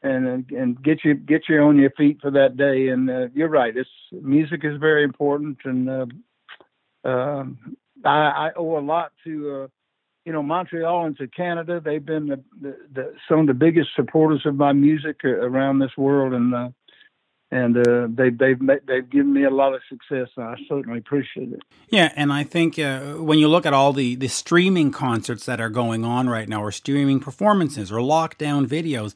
and 0.03 0.51
and 0.51 0.83
get 0.83 1.05
you 1.05 1.15
get 1.15 1.43
you 1.49 1.61
on 1.61 1.79
your 1.79 1.91
feet 1.91 2.19
for 2.21 2.31
that 2.31 2.57
day. 2.57 2.89
And 2.89 3.11
uh, 3.11 3.29
you're 3.35 3.49
right, 3.49 3.77
it's 3.77 3.89
music 4.13 4.61
is 4.65 4.79
very 4.79 5.05
important, 5.05 5.59
and 5.65 5.89
uh, 5.89 6.07
uh, 7.05 7.45
I, 8.05 8.49
I 8.49 8.51
owe 8.57 8.79
a 8.79 8.81
lot 8.81 9.13
to. 9.25 9.63
Uh, 9.65 9.69
you 10.25 10.33
know 10.33 10.43
Montreal 10.43 11.05
and 11.05 11.17
to 11.19 11.29
Canada. 11.29 11.83
They've 11.85 12.05
been 12.05 12.29
the, 12.29 12.43
the, 12.61 12.77
the, 12.95 13.15
some 13.29 13.41
of 13.41 13.47
the 13.47 13.53
biggest 13.55 13.91
supporters 13.95 14.47
of 14.47 14.57
my 14.57 14.73
music 14.73 15.21
uh, 15.23 15.29
around 15.29 15.81
this 15.81 15.91
world, 15.99 16.33
and 16.33 16.55
uh, 16.55 16.69
and 17.51 17.77
uh, 17.77 18.09
they, 18.09 18.31
they've 18.31 18.59
they've 18.87 19.09
given 19.09 19.33
me 19.33 19.45
a 19.45 19.51
lot 19.51 19.75
of 19.75 19.83
success, 19.89 20.29
and 20.37 20.47
I 20.47 20.57
certainly 20.69 20.99
appreciate 20.99 21.53
it. 21.53 21.63
Yeah, 21.89 22.13
and 22.17 22.33
I 22.33 22.43
think 22.43 22.79
uh, 22.79 23.15
when 23.15 23.39
you 23.39 23.49
look 23.49 23.67
at 23.67 23.75
all 23.75 23.93
the 23.93 24.17
the 24.17 24.29
streaming 24.29 24.91
concerts 24.91 25.47
that 25.47 25.61
are 25.61 25.71
going 25.71 26.05
on 26.05 26.29
right 26.29 26.49
now, 26.49 26.63
or 26.63 26.73
streaming 26.73 27.21
performances, 27.21 27.93
or 27.93 27.99
lockdown 27.99 28.67
videos, 28.67 29.15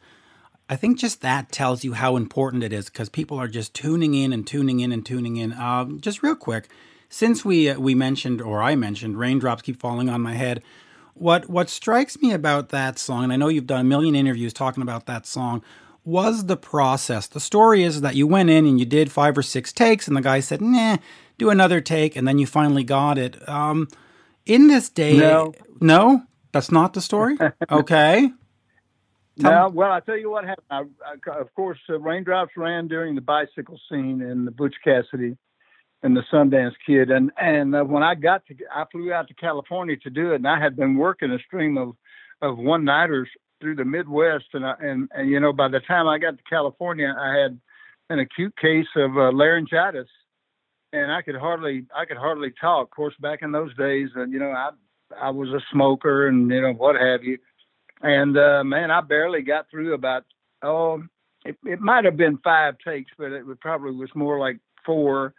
I 0.68 0.77
think 0.77 0.98
just 0.98 1.22
that 1.22 1.51
tells 1.51 1.85
you 1.85 1.94
how 1.94 2.16
important 2.16 2.62
it 2.62 2.72
is 2.72 2.90
because 2.90 3.09
people 3.09 3.38
are 3.38 3.48
just 3.48 3.74
tuning 3.74 4.14
in 4.14 4.33
and 4.33 4.46
tuning 4.46 4.81
in 4.81 4.92
and 4.92 5.05
tuning 5.05 5.37
in. 5.37 5.53
Um, 5.55 6.01
just 6.01 6.22
real 6.22 6.37
quick, 6.37 6.68
since 7.09 7.44
we 7.44 7.71
uh, 7.71 7.79
we 7.79 7.94
mentioned 7.94 8.40
or 8.40 8.62
I 8.62 8.75
mentioned 8.75 9.18
raindrops 9.18 9.62
keep 9.62 9.81
falling 9.81 10.09
on 10.09 10.21
my 10.21 10.35
head. 10.35 10.62
What 11.14 11.49
what 11.49 11.68
strikes 11.68 12.21
me 12.21 12.33
about 12.33 12.68
that 12.68 12.99
song, 12.99 13.25
and 13.25 13.33
I 13.33 13.37
know 13.37 13.49
you've 13.49 13.66
done 13.66 13.81
a 13.81 13.85
million 13.85 14.14
interviews 14.14 14.53
talking 14.53 14.83
about 14.83 15.07
that 15.07 15.27
song 15.27 15.62
was 16.09 16.47
the 16.47 16.57
process? 16.57 17.27
The 17.27 17.40
story 17.40 17.83
is 17.83 18.01
that 18.01 18.16
you 18.16 18.27
went 18.27 18.49
in 18.49 18.64
and 18.66 18.81
you 18.81 18.87
did 18.87 19.12
five 19.12 19.37
or 19.37 19.42
six 19.42 19.73
takes, 19.73 20.09
and 20.09 20.16
the 20.16 20.23
guy 20.23 20.40
said, 20.40 20.62
"Nah, 20.62 20.97
do 21.37 21.51
another 21.51 21.81
take," 21.81 22.16
and 22.16 22.27
then 22.27 22.38
you 22.38 22.47
finally 22.47 22.83
got 22.83 23.18
it. 23.18 23.47
Um, 23.49 23.88
in 24.47 24.68
this 24.68 24.88
day, 24.88 25.18
no, 25.18 25.53
no, 25.81 26.23
that's 26.53 26.73
not 26.73 26.94
the 26.94 27.01
story. 27.01 27.37
Okay. 27.71 28.31
no, 29.37 29.68
well, 29.68 29.92
I 29.92 30.01
tell 30.01 30.16
you 30.16 30.31
what 30.31 30.44
happened. 30.44 30.66
I, 30.71 31.31
I, 31.31 31.38
of 31.38 31.55
course, 31.55 31.79
uh, 31.88 32.01
Raindrops 32.01 32.57
ran 32.57 32.88
during 32.88 33.14
the 33.14 33.21
bicycle 33.21 33.79
scene 33.88 34.23
in 34.23 34.44
the 34.47 34.51
Butch 34.51 34.75
Cassidy 34.83 35.37
and 36.02 36.16
the 36.16 36.22
Sundance 36.32 36.74
Kid, 36.87 37.11
and 37.11 37.30
and 37.37 37.74
uh, 37.74 37.82
when 37.82 38.02
I 38.02 38.14
got 38.14 38.46
to, 38.46 38.54
I 38.72 38.84
flew 38.90 39.12
out 39.12 39.28
to 39.28 39.34
California 39.34 39.96
to 39.96 40.11
do 40.11 40.32
it, 40.32 40.37
and 40.37 40.48
I 40.48 40.61
had 40.61 40.76
been 40.76 40.96
working 40.96 41.30
a 41.30 41.38
stream 41.38 41.76
of 41.76 41.94
of 42.40 42.56
one 42.56 42.84
nighters 42.84 43.28
through 43.61 43.76
the 43.76 43.84
Midwest, 43.84 44.46
and 44.52 44.64
I, 44.64 44.74
and 44.80 45.08
and 45.12 45.28
you 45.28 45.40
know 45.40 45.52
by 45.52 45.68
the 45.68 45.80
time 45.80 46.06
I 46.06 46.18
got 46.18 46.37
to 46.37 46.42
California, 46.48 47.14
I 47.18 47.37
had 47.37 47.58
an 48.11 48.20
acute 48.20 48.56
case 48.56 48.87
of 48.96 49.16
uh, 49.16 49.32
laryngitis, 49.32 50.08
and 50.92 51.11
I 51.11 51.22
could 51.22 51.37
hardly 51.37 51.87
I 51.94 52.04
could 52.04 52.16
hardly 52.16 52.52
talk. 52.61 52.84
Of 52.84 52.90
course, 52.90 53.14
back 53.20 53.40
in 53.42 53.50
those 53.50 53.74
days, 53.76 54.11
uh, 54.16 54.26
you 54.26 54.38
know, 54.38 54.50
I 54.50 54.70
I 55.20 55.30
was 55.30 55.48
a 55.48 55.61
smoker 55.72 56.28
and 56.28 56.48
you 56.50 56.62
know 56.62 56.72
what 56.74 56.94
have 56.94 57.24
you, 57.24 57.38
and 58.02 58.38
uh, 58.38 58.62
man, 58.62 58.92
I 58.92 59.00
barely 59.00 59.42
got 59.42 59.68
through 59.68 59.94
about 59.94 60.24
oh, 60.62 61.02
it, 61.44 61.56
it 61.64 61.80
might 61.80 62.04
have 62.04 62.16
been 62.16 62.38
five 62.38 62.76
takes, 62.87 63.11
but 63.18 63.32
it 63.32 63.44
probably 63.61 63.96
was 63.96 64.11
more 64.14 64.38
like 64.38 64.58
four 64.87 65.34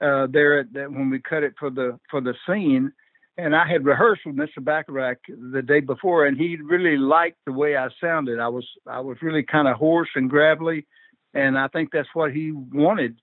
uh, 0.00 0.26
there 0.30 0.60
at 0.60 0.72
that 0.74 0.90
when 0.90 1.10
we 1.10 1.20
cut 1.20 1.42
it 1.42 1.54
for 1.58 1.70
the 1.70 1.98
for 2.10 2.20
the 2.20 2.34
scene. 2.46 2.92
And 3.38 3.54
I 3.54 3.68
had 3.70 3.84
rehearsed 3.84 4.22
with 4.24 4.36
Mr. 4.36 4.64
Bacharach 4.64 5.18
the 5.28 5.60
day 5.60 5.80
before, 5.80 6.24
and 6.24 6.38
he 6.38 6.56
really 6.56 6.96
liked 6.96 7.36
the 7.44 7.52
way 7.52 7.76
I 7.76 7.88
sounded. 8.00 8.38
I 8.38 8.48
was 8.48 8.66
I 8.86 9.00
was 9.00 9.18
really 9.20 9.42
kind 9.42 9.68
of 9.68 9.76
hoarse 9.76 10.08
and 10.14 10.30
gravelly, 10.30 10.86
and 11.34 11.58
I 11.58 11.68
think 11.68 11.90
that's 11.92 12.08
what 12.14 12.32
he 12.32 12.52
wanted. 12.52 13.18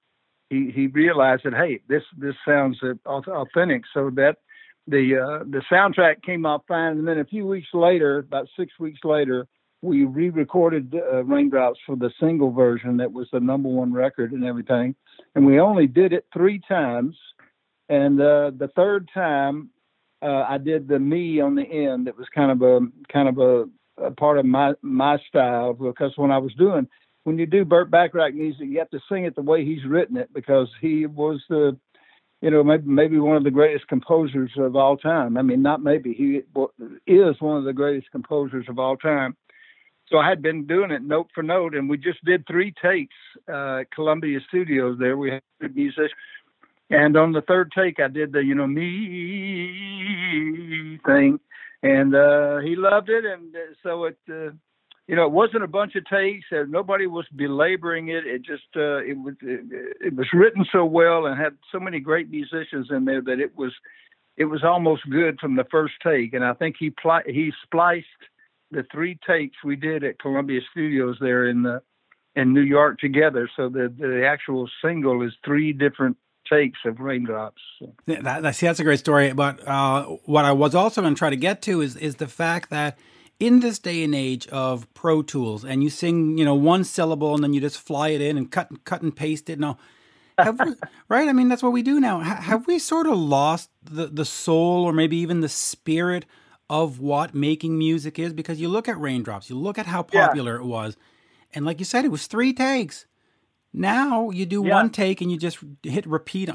He 0.50 0.72
he 0.74 0.88
realized 0.88 1.46
that 1.46 1.56
hey, 1.56 1.80
this 1.88 2.04
this 2.16 2.36
sounds 2.48 2.80
authentic. 3.06 3.84
So 3.92 4.12
that 4.16 4.38
the 4.88 5.18
uh, 5.18 5.44
the 5.50 5.64
soundtrack 5.72 6.22
came 6.24 6.46
out 6.46 6.66
fine, 6.68 7.00
and 7.00 7.08
then 7.08 7.18
a 7.18 7.26
few 7.26 7.48
weeks 7.48 7.70
later, 7.74 8.20
about 8.20 8.48
six 8.58 8.72
weeks 8.80 9.00
later, 9.04 9.48
we 9.82 10.06
re-recorded 10.06 10.96
uh, 10.96 11.24
Raindrops 11.24 11.80
for 11.86 11.96
the 11.96 12.12
single 12.20 12.52
version 12.52 12.98
that 12.98 13.12
was 13.12 13.28
the 13.32 13.40
number 13.40 13.70
one 13.70 13.94
record 13.94 14.32
and 14.32 14.46
everything, 14.46 14.96
and 15.36 15.46
we 15.46 15.60
only 15.60 15.88
did 15.88 16.14
it 16.14 16.26
three 16.34 16.62
times, 16.68 17.16
and 17.90 18.20
uh, 18.20 18.52
the 18.58 18.70
third 18.76 19.10
time 19.14 19.70
uh, 20.22 20.46
I 20.48 20.58
did 20.58 20.88
the 20.88 21.00
me 21.00 21.42
on 21.42 21.56
the 21.56 21.64
end. 21.64 22.08
It 22.08 22.18
was 22.18 22.28
kind 22.34 22.52
of 22.52 22.62
a 22.62 22.80
kind 23.12 23.28
of 23.28 23.38
a, 23.38 24.06
a 24.06 24.12
part 24.12 24.38
of 24.38 24.46
my 24.46 24.74
my 24.82 25.18
style 25.28 25.74
because 25.74 26.14
when 26.16 26.32
I 26.32 26.38
was 26.38 26.54
doing 26.56 26.88
when 27.24 27.38
you 27.38 27.46
do 27.46 27.66
Burt 27.66 27.90
Bacharach 27.90 28.34
music, 28.34 28.68
you 28.68 28.80
have 28.80 28.90
to 28.90 29.00
sing 29.10 29.26
it 29.26 29.36
the 29.36 29.42
way 29.42 29.66
he's 29.66 29.86
written 29.86 30.18
it 30.18 30.34
because 30.34 30.68
he 30.82 31.06
was 31.06 31.42
the 31.50 31.78
you 32.42 32.52
know, 32.52 32.62
maybe 32.62 32.84
maybe 32.86 33.20
one 33.20 33.38
of 33.38 33.46
the 33.46 33.52
greatest 33.52 33.88
composers 33.88 34.52
of 34.58 34.76
all 34.76 34.98
time. 34.98 35.38
I 35.38 35.42
mean, 35.42 35.62
not 35.62 35.82
maybe 35.82 36.14
he 36.14 36.42
is 37.08 37.36
one 37.40 37.58
of 37.58 37.64
the 37.64 37.72
greatest 37.72 38.12
composers 38.12 38.66
of 38.68 38.80
all 38.80 38.98
time. 38.98 39.38
So 40.14 40.20
I 40.20 40.30
had 40.30 40.44
been 40.44 40.68
doing 40.68 40.92
it 40.92 41.02
note 41.02 41.30
for 41.34 41.42
note, 41.42 41.74
and 41.74 41.90
we 41.90 41.98
just 41.98 42.24
did 42.24 42.46
three 42.46 42.72
takes 42.80 43.16
uh, 43.52 43.78
at 43.78 43.90
Columbia 43.90 44.40
Studios. 44.48 45.00
There 45.00 45.18
we 45.18 45.32
had 45.32 45.42
musicians, 45.76 46.12
and 46.92 47.18
on 47.18 47.32
the 47.32 47.42
third 47.42 47.72
take, 47.76 48.00
I 48.00 48.10
did 48.10 48.32
the 48.32 48.44
you 48.44 48.54
know 48.54 48.68
me 48.68 49.80
thing, 51.04 51.40
and 51.82 52.14
uh, 52.14 52.60
he 52.60 52.76
loved 52.76 53.10
it, 53.10 53.26
and 53.26 53.56
uh, 53.56 53.74
so 53.82 54.04
it. 54.06 54.20
Uh, 54.30 54.52
you 55.08 55.18
know, 55.18 55.26
it 55.26 55.34
wasn't 55.34 55.64
a 55.64 55.68
bunch 55.68 55.96
of 55.96 56.06
takes. 56.06 56.46
Uh, 56.50 56.64
nobody 56.70 57.08
was 57.08 57.26
belaboring 57.36 58.08
it. 58.08 58.26
It 58.26 58.42
just 58.44 58.64
uh, 58.76 59.04
it 59.04 59.18
was 59.18 59.34
it, 59.42 59.96
it 60.00 60.16
was 60.16 60.28
written 60.32 60.64
so 60.72 60.86
well 60.86 61.26
and 61.26 61.38
had 61.38 61.58
so 61.74 61.80
many 61.80 62.00
great 62.00 62.30
musicians 62.30 62.88
in 62.90 63.04
there 63.04 63.22
that 63.22 63.42
it 63.42 63.58
was 63.58 63.74
it 64.38 64.46
was 64.46 64.64
almost 64.64 65.10
good 65.10 65.40
from 65.42 65.58
the 65.58 65.66
first 65.70 65.96
take. 66.02 66.34
And 66.34 66.46
I 66.46 66.54
think 66.54 66.78
he 66.80 66.94
he 67.26 67.52
spliced 67.66 68.06
the 68.74 68.86
three 68.92 69.18
takes 69.26 69.58
we 69.64 69.76
did 69.76 70.04
at 70.04 70.20
Columbia 70.20 70.62
Studios 70.72 71.18
there 71.22 71.48
in 71.48 71.64
the 71.64 71.82
in 72.36 72.54
New 72.54 72.62
York 72.62 73.00
together. 73.00 73.50
So 73.56 73.70
the 73.70 73.94
the 73.98 74.26
actual 74.26 74.70
single 74.84 75.22
is 75.22 75.34
three 75.46 75.74
different 75.74 76.18
takes 76.52 76.80
of 76.86 77.00
raindrops. 77.00 77.62
Yeah, 78.06 78.22
that, 78.22 78.56
see, 78.56 78.66
that's 78.66 78.80
a 78.80 78.84
great 78.84 79.00
story. 79.00 79.32
But 79.34 79.66
uh, 79.68 80.04
what 80.26 80.46
I 80.46 80.52
was 80.52 80.76
also 80.76 81.02
going 81.02 81.14
to 81.14 81.18
try 81.18 81.30
to 81.30 81.36
get 81.36 81.62
to 81.64 81.82
is 81.82 81.96
is 81.96 82.16
the 82.16 82.28
fact 82.28 82.70
that 82.70 82.98
in 83.40 83.60
this 83.60 83.80
day 83.80 84.04
and 84.04 84.16
age 84.16 84.48
of 84.48 84.92
Pro 84.94 85.22
Tools, 85.22 85.66
and 85.66 85.84
you 85.84 85.90
sing, 85.90 86.38
you 86.38 86.46
know, 86.46 86.56
one 86.56 86.84
syllable 86.84 87.34
and 87.34 87.44
then 87.44 87.54
you 87.54 87.62
just 87.62 87.80
fly 87.80 88.10
it 88.10 88.22
in 88.22 88.38
and 88.38 88.52
cut 88.52 88.70
and 88.70 88.84
cut 88.84 89.02
and 89.02 89.16
paste 89.16 89.50
it. 89.50 89.60
Have 90.38 90.60
we, 90.60 90.76
right? 91.10 91.28
I 91.28 91.34
mean, 91.34 91.50
that's 91.50 91.64
what 91.64 91.72
we 91.72 91.84
do 91.84 92.00
now. 92.00 92.20
have 92.20 92.68
we 92.68 92.80
sort 92.80 93.08
of 93.08 93.18
lost 93.18 93.70
the 93.84 94.08
the 94.08 94.26
soul, 94.26 94.84
or 94.84 94.94
maybe 94.94 95.18
even 95.18 95.42
the 95.42 95.50
spirit 95.50 96.26
of 96.70 97.00
what 97.00 97.34
making 97.34 97.78
music 97.78 98.20
is? 98.20 98.34
Because 98.34 98.60
you 98.60 98.70
look 98.70 98.88
at 98.88 99.00
Raindrops, 99.00 99.50
you 99.50 99.58
look 99.58 99.78
at 99.78 99.86
how 99.86 100.04
popular 100.04 100.56
yeah. 100.56 100.62
it 100.62 100.66
was, 100.66 100.98
and 101.54 101.66
like 101.66 101.80
you 101.80 101.86
said, 101.86 102.06
it 102.06 102.12
was 102.12 102.28
three 102.28 102.54
takes. 102.54 103.06
Now 103.74 104.30
you 104.30 104.46
do 104.46 104.64
yeah. 104.66 104.76
one 104.76 104.90
take 104.92 105.20
and 105.22 105.32
you 105.32 105.38
just 105.38 105.58
hit 105.82 106.06
repeat. 106.06 106.50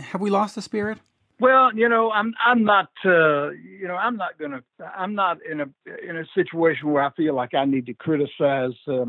Have 0.00 0.20
we 0.20 0.30
lost 0.30 0.54
the 0.54 0.62
spirit? 0.62 0.98
Well, 1.38 1.74
you 1.74 1.88
know, 1.88 2.10
I'm 2.12 2.32
I'm 2.44 2.64
not 2.64 2.88
uh, 3.04 3.50
you 3.50 3.86
know 3.86 3.96
I'm 3.96 4.16
not 4.16 4.38
gonna 4.38 4.62
I'm 4.96 5.14
not 5.14 5.38
in 5.44 5.60
a 5.60 5.66
in 6.08 6.16
a 6.16 6.24
situation 6.34 6.90
where 6.90 7.02
I 7.02 7.10
feel 7.10 7.34
like 7.34 7.54
I 7.54 7.64
need 7.64 7.86
to 7.86 7.94
criticize 7.94 8.72
uh, 8.88 9.04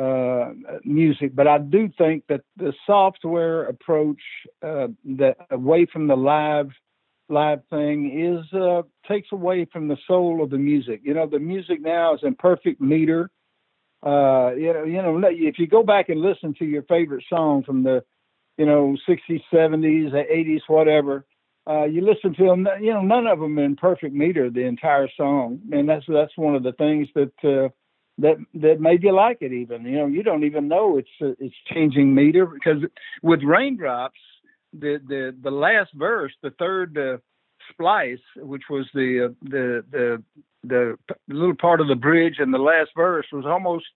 uh, 0.00 0.52
music, 0.84 1.34
but 1.34 1.46
I 1.46 1.58
do 1.58 1.90
think 1.98 2.24
that 2.28 2.42
the 2.56 2.72
software 2.86 3.64
approach 3.64 4.22
uh, 4.62 4.88
that 5.16 5.36
away 5.50 5.86
from 5.92 6.06
the 6.06 6.16
live 6.16 6.70
live 7.30 7.60
thing 7.70 8.44
is 8.44 8.52
uh, 8.58 8.82
takes 9.08 9.28
away 9.32 9.66
from 9.72 9.88
the 9.88 9.96
soul 10.06 10.42
of 10.42 10.50
the 10.50 10.58
music. 10.58 11.00
You 11.04 11.14
know, 11.14 11.26
the 11.26 11.38
music 11.38 11.80
now 11.80 12.14
is 12.14 12.20
in 12.22 12.34
perfect 12.34 12.80
meter. 12.80 13.30
Uh, 14.04 14.52
you 14.56 14.72
know, 14.72 14.84
you 14.84 15.02
know, 15.02 15.20
if 15.30 15.58
you 15.58 15.66
go 15.66 15.82
back 15.82 16.08
and 16.08 16.20
listen 16.20 16.54
to 16.58 16.64
your 16.64 16.82
favorite 16.84 17.24
song 17.28 17.62
from 17.62 17.82
the, 17.82 18.02
you 18.56 18.66
know, 18.66 18.96
60s, 19.08 19.42
70s, 19.52 20.12
80s, 20.12 20.60
whatever, 20.68 21.24
uh, 21.68 21.84
you 21.84 22.00
listen 22.00 22.34
to 22.34 22.46
them, 22.46 22.66
you 22.80 22.92
know, 22.92 23.02
none 23.02 23.26
of 23.26 23.38
them 23.38 23.58
in 23.58 23.76
perfect 23.76 24.14
meter 24.14 24.50
the 24.50 24.64
entire 24.64 25.08
song, 25.16 25.60
and 25.72 25.88
that's 25.88 26.04
that's 26.08 26.36
one 26.36 26.54
of 26.54 26.62
the 26.62 26.72
things 26.72 27.08
that 27.14 27.32
uh, 27.44 27.68
that 28.18 28.36
that 28.54 28.80
made 28.80 29.02
you 29.02 29.12
like 29.12 29.38
it. 29.40 29.52
Even 29.52 29.84
you 29.84 29.98
know, 29.98 30.06
you 30.06 30.22
don't 30.22 30.44
even 30.44 30.68
know 30.68 30.96
it's 30.96 31.08
uh, 31.22 31.34
it's 31.38 31.54
changing 31.72 32.14
meter 32.14 32.46
because 32.46 32.82
with 33.22 33.42
raindrops, 33.42 34.18
the 34.72 35.00
the 35.06 35.34
the 35.42 35.50
last 35.50 35.90
verse, 35.94 36.32
the 36.42 36.50
third 36.58 36.96
uh, 36.96 37.18
splice, 37.70 38.18
which 38.36 38.64
was 38.70 38.86
the 38.94 39.26
uh, 39.26 39.34
the 39.42 39.84
the 39.90 40.22
the 40.64 40.96
little 41.28 41.54
part 41.54 41.80
of 41.80 41.88
the 41.88 41.94
bridge 41.94 42.36
and 42.38 42.52
the 42.52 42.58
last 42.58 42.90
verse 42.94 43.26
was 43.32 43.46
almost 43.46 43.86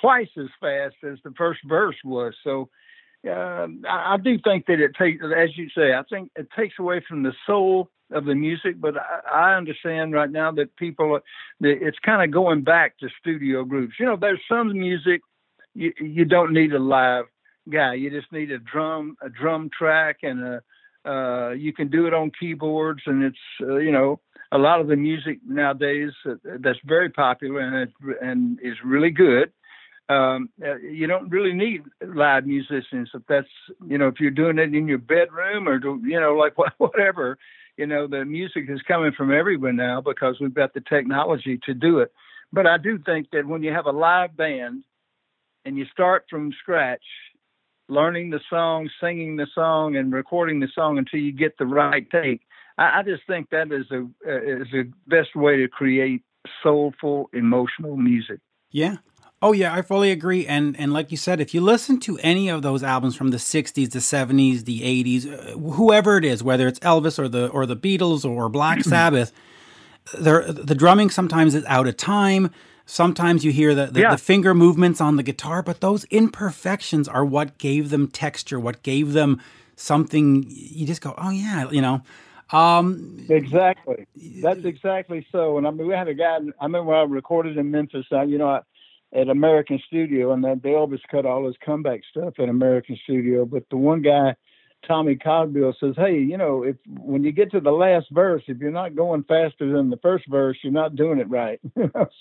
twice 0.00 0.28
as 0.36 0.48
fast 0.60 0.96
as 1.04 1.18
the 1.24 1.32
first 1.36 1.60
verse 1.64 1.96
was. 2.04 2.34
So 2.42 2.68
uh, 3.26 3.66
I, 3.88 4.14
I 4.14 4.16
do 4.22 4.38
think 4.42 4.66
that 4.66 4.80
it 4.80 4.92
takes, 4.98 5.22
as 5.24 5.56
you 5.56 5.68
say, 5.76 5.94
I 5.94 6.02
think 6.10 6.30
it 6.36 6.48
takes 6.56 6.74
away 6.78 7.02
from 7.08 7.22
the 7.22 7.32
soul 7.46 7.90
of 8.12 8.24
the 8.24 8.34
music. 8.34 8.80
But 8.80 8.94
I, 8.96 9.52
I 9.52 9.56
understand 9.56 10.12
right 10.12 10.30
now 10.30 10.50
that 10.52 10.74
people, 10.76 11.20
it's 11.60 11.98
kind 12.04 12.22
of 12.22 12.32
going 12.32 12.62
back 12.62 12.98
to 12.98 13.08
studio 13.20 13.64
groups. 13.64 13.94
You 14.00 14.06
know, 14.06 14.16
there's 14.16 14.40
some 14.48 14.72
music 14.72 15.20
you, 15.74 15.92
you 16.00 16.24
don't 16.24 16.52
need 16.52 16.72
a 16.72 16.78
live 16.78 17.26
guy. 17.70 17.94
You 17.94 18.10
just 18.10 18.32
need 18.32 18.50
a 18.50 18.58
drum, 18.58 19.16
a 19.22 19.28
drum 19.28 19.70
track, 19.76 20.18
and 20.22 20.42
a 20.42 20.62
uh, 21.04 21.50
you 21.50 21.72
can 21.72 21.88
do 21.88 22.06
it 22.06 22.12
on 22.12 22.30
keyboards, 22.38 23.02
and 23.06 23.22
it's 23.22 23.38
uh, 23.62 23.76
you 23.76 23.92
know 23.92 24.20
a 24.52 24.58
lot 24.58 24.80
of 24.80 24.88
the 24.88 24.96
music 24.96 25.38
nowadays 25.46 26.12
that's 26.60 26.78
very 26.84 27.10
popular 27.10 27.60
and 27.60 27.76
it, 27.76 28.16
and 28.20 28.58
is 28.62 28.76
really 28.84 29.10
good 29.10 29.52
um, 30.08 30.48
uh, 30.64 30.76
you 30.76 31.06
don't 31.06 31.28
really 31.28 31.52
need 31.52 31.82
live 32.00 32.46
musicians 32.46 33.10
if 33.12 33.22
that's 33.28 33.48
you 33.86 33.98
know 33.98 34.08
if 34.08 34.14
you're 34.20 34.30
doing 34.30 34.58
it 34.58 34.74
in 34.74 34.88
your 34.88 34.98
bedroom 34.98 35.68
or 35.68 35.78
do, 35.78 36.00
you 36.04 36.18
know 36.18 36.34
like 36.34 36.54
whatever 36.78 37.38
you 37.76 37.86
know 37.86 38.06
the 38.06 38.24
music 38.24 38.64
is 38.68 38.80
coming 38.82 39.12
from 39.12 39.32
everywhere 39.32 39.72
now 39.72 40.00
because 40.00 40.36
we've 40.40 40.54
got 40.54 40.72
the 40.72 40.80
technology 40.80 41.58
to 41.64 41.74
do 41.74 41.98
it 41.98 42.12
but 42.52 42.66
i 42.66 42.78
do 42.78 42.98
think 43.04 43.28
that 43.32 43.46
when 43.46 43.62
you 43.62 43.72
have 43.72 43.86
a 43.86 43.92
live 43.92 44.36
band 44.36 44.82
and 45.64 45.76
you 45.76 45.84
start 45.92 46.24
from 46.30 46.52
scratch 46.60 47.04
learning 47.88 48.30
the 48.30 48.40
song 48.50 48.88
singing 49.00 49.36
the 49.36 49.46
song 49.54 49.96
and 49.96 50.12
recording 50.12 50.60
the 50.60 50.68
song 50.74 50.98
until 50.98 51.20
you 51.20 51.32
get 51.32 51.56
the 51.58 51.66
right 51.66 52.08
take 52.10 52.42
i, 52.78 53.00
I 53.00 53.02
just 53.02 53.26
think 53.26 53.50
that 53.50 53.72
is 53.72 53.90
a 53.90 54.02
uh, 54.26 54.62
is 54.62 54.68
the 54.72 54.90
best 55.06 55.34
way 55.34 55.56
to 55.56 55.68
create 55.68 56.22
soulful 56.62 57.30
emotional 57.32 57.96
music 57.96 58.40
yeah 58.70 58.96
Oh 59.40 59.52
yeah, 59.52 59.72
I 59.72 59.82
fully 59.82 60.10
agree. 60.10 60.46
And 60.46 60.78
and 60.80 60.92
like 60.92 61.12
you 61.12 61.16
said, 61.16 61.40
if 61.40 61.54
you 61.54 61.60
listen 61.60 62.00
to 62.00 62.18
any 62.18 62.48
of 62.48 62.62
those 62.62 62.82
albums 62.82 63.14
from 63.14 63.30
the 63.30 63.36
'60s, 63.36 63.92
the 63.92 64.00
'70s, 64.00 64.64
the 64.64 64.80
'80s, 64.80 65.26
uh, 65.32 65.58
whoever 65.74 66.16
it 66.16 66.24
is, 66.24 66.42
whether 66.42 66.66
it's 66.66 66.80
Elvis 66.80 67.20
or 67.20 67.28
the 67.28 67.46
or 67.48 67.64
the 67.64 67.76
Beatles 67.76 68.28
or 68.28 68.48
Black 68.48 68.82
Sabbath, 68.84 69.32
the 70.12 70.74
drumming 70.76 71.10
sometimes 71.10 71.54
is 71.54 71.64
out 71.66 71.86
of 71.86 71.96
time. 71.96 72.50
Sometimes 72.90 73.44
you 73.44 73.52
hear 73.52 73.74
the, 73.74 73.86
the, 73.88 74.00
yeah. 74.00 74.10
the, 74.12 74.16
finger 74.16 74.54
movements 74.54 74.98
on 74.98 75.16
the 75.16 75.22
guitar, 75.22 75.62
but 75.62 75.82
those 75.82 76.04
imperfections 76.04 77.06
are 77.06 77.22
what 77.22 77.58
gave 77.58 77.90
them 77.90 78.08
texture, 78.08 78.58
what 78.58 78.82
gave 78.82 79.12
them 79.12 79.42
something. 79.76 80.46
You 80.48 80.86
just 80.86 81.02
go, 81.02 81.14
oh 81.18 81.28
yeah, 81.28 81.70
you 81.70 81.82
know. 81.82 82.00
Um, 82.50 83.26
exactly. 83.28 84.06
That's 84.40 84.64
exactly 84.64 85.26
so. 85.30 85.58
And 85.58 85.66
I 85.66 85.70
mean, 85.70 85.86
we 85.86 85.92
had 85.92 86.08
a 86.08 86.14
guy. 86.14 86.38
I 86.58 86.64
remember 86.64 86.84
when 86.84 86.96
I 86.96 87.02
recorded 87.02 87.58
in 87.58 87.70
Memphis. 87.70 88.06
I, 88.10 88.22
you 88.22 88.38
know, 88.38 88.48
I, 88.48 88.60
at 89.12 89.28
American 89.28 89.78
Studio, 89.86 90.32
and 90.32 90.42
then 90.42 90.62
always 90.74 91.00
cut 91.10 91.26
all 91.26 91.46
his 91.46 91.56
comeback 91.62 92.00
stuff 92.10 92.34
at 92.38 92.48
American 92.48 92.98
Studio. 93.04 93.44
But 93.44 93.64
the 93.68 93.76
one 93.76 94.00
guy, 94.00 94.34
Tommy 94.86 95.16
Cogbill, 95.16 95.74
says, 95.78 95.94
"Hey, 95.94 96.20
you 96.20 96.38
know, 96.38 96.62
if 96.62 96.76
when 96.88 97.22
you 97.22 97.32
get 97.32 97.50
to 97.50 97.60
the 97.60 97.70
last 97.70 98.06
verse, 98.12 98.44
if 98.48 98.56
you're 98.58 98.70
not 98.70 98.96
going 98.96 99.24
faster 99.24 99.70
than 99.70 99.90
the 99.90 99.98
first 99.98 100.24
verse, 100.26 100.56
you're 100.62 100.72
not 100.72 100.96
doing 100.96 101.18
it 101.18 101.28
right." 101.28 101.60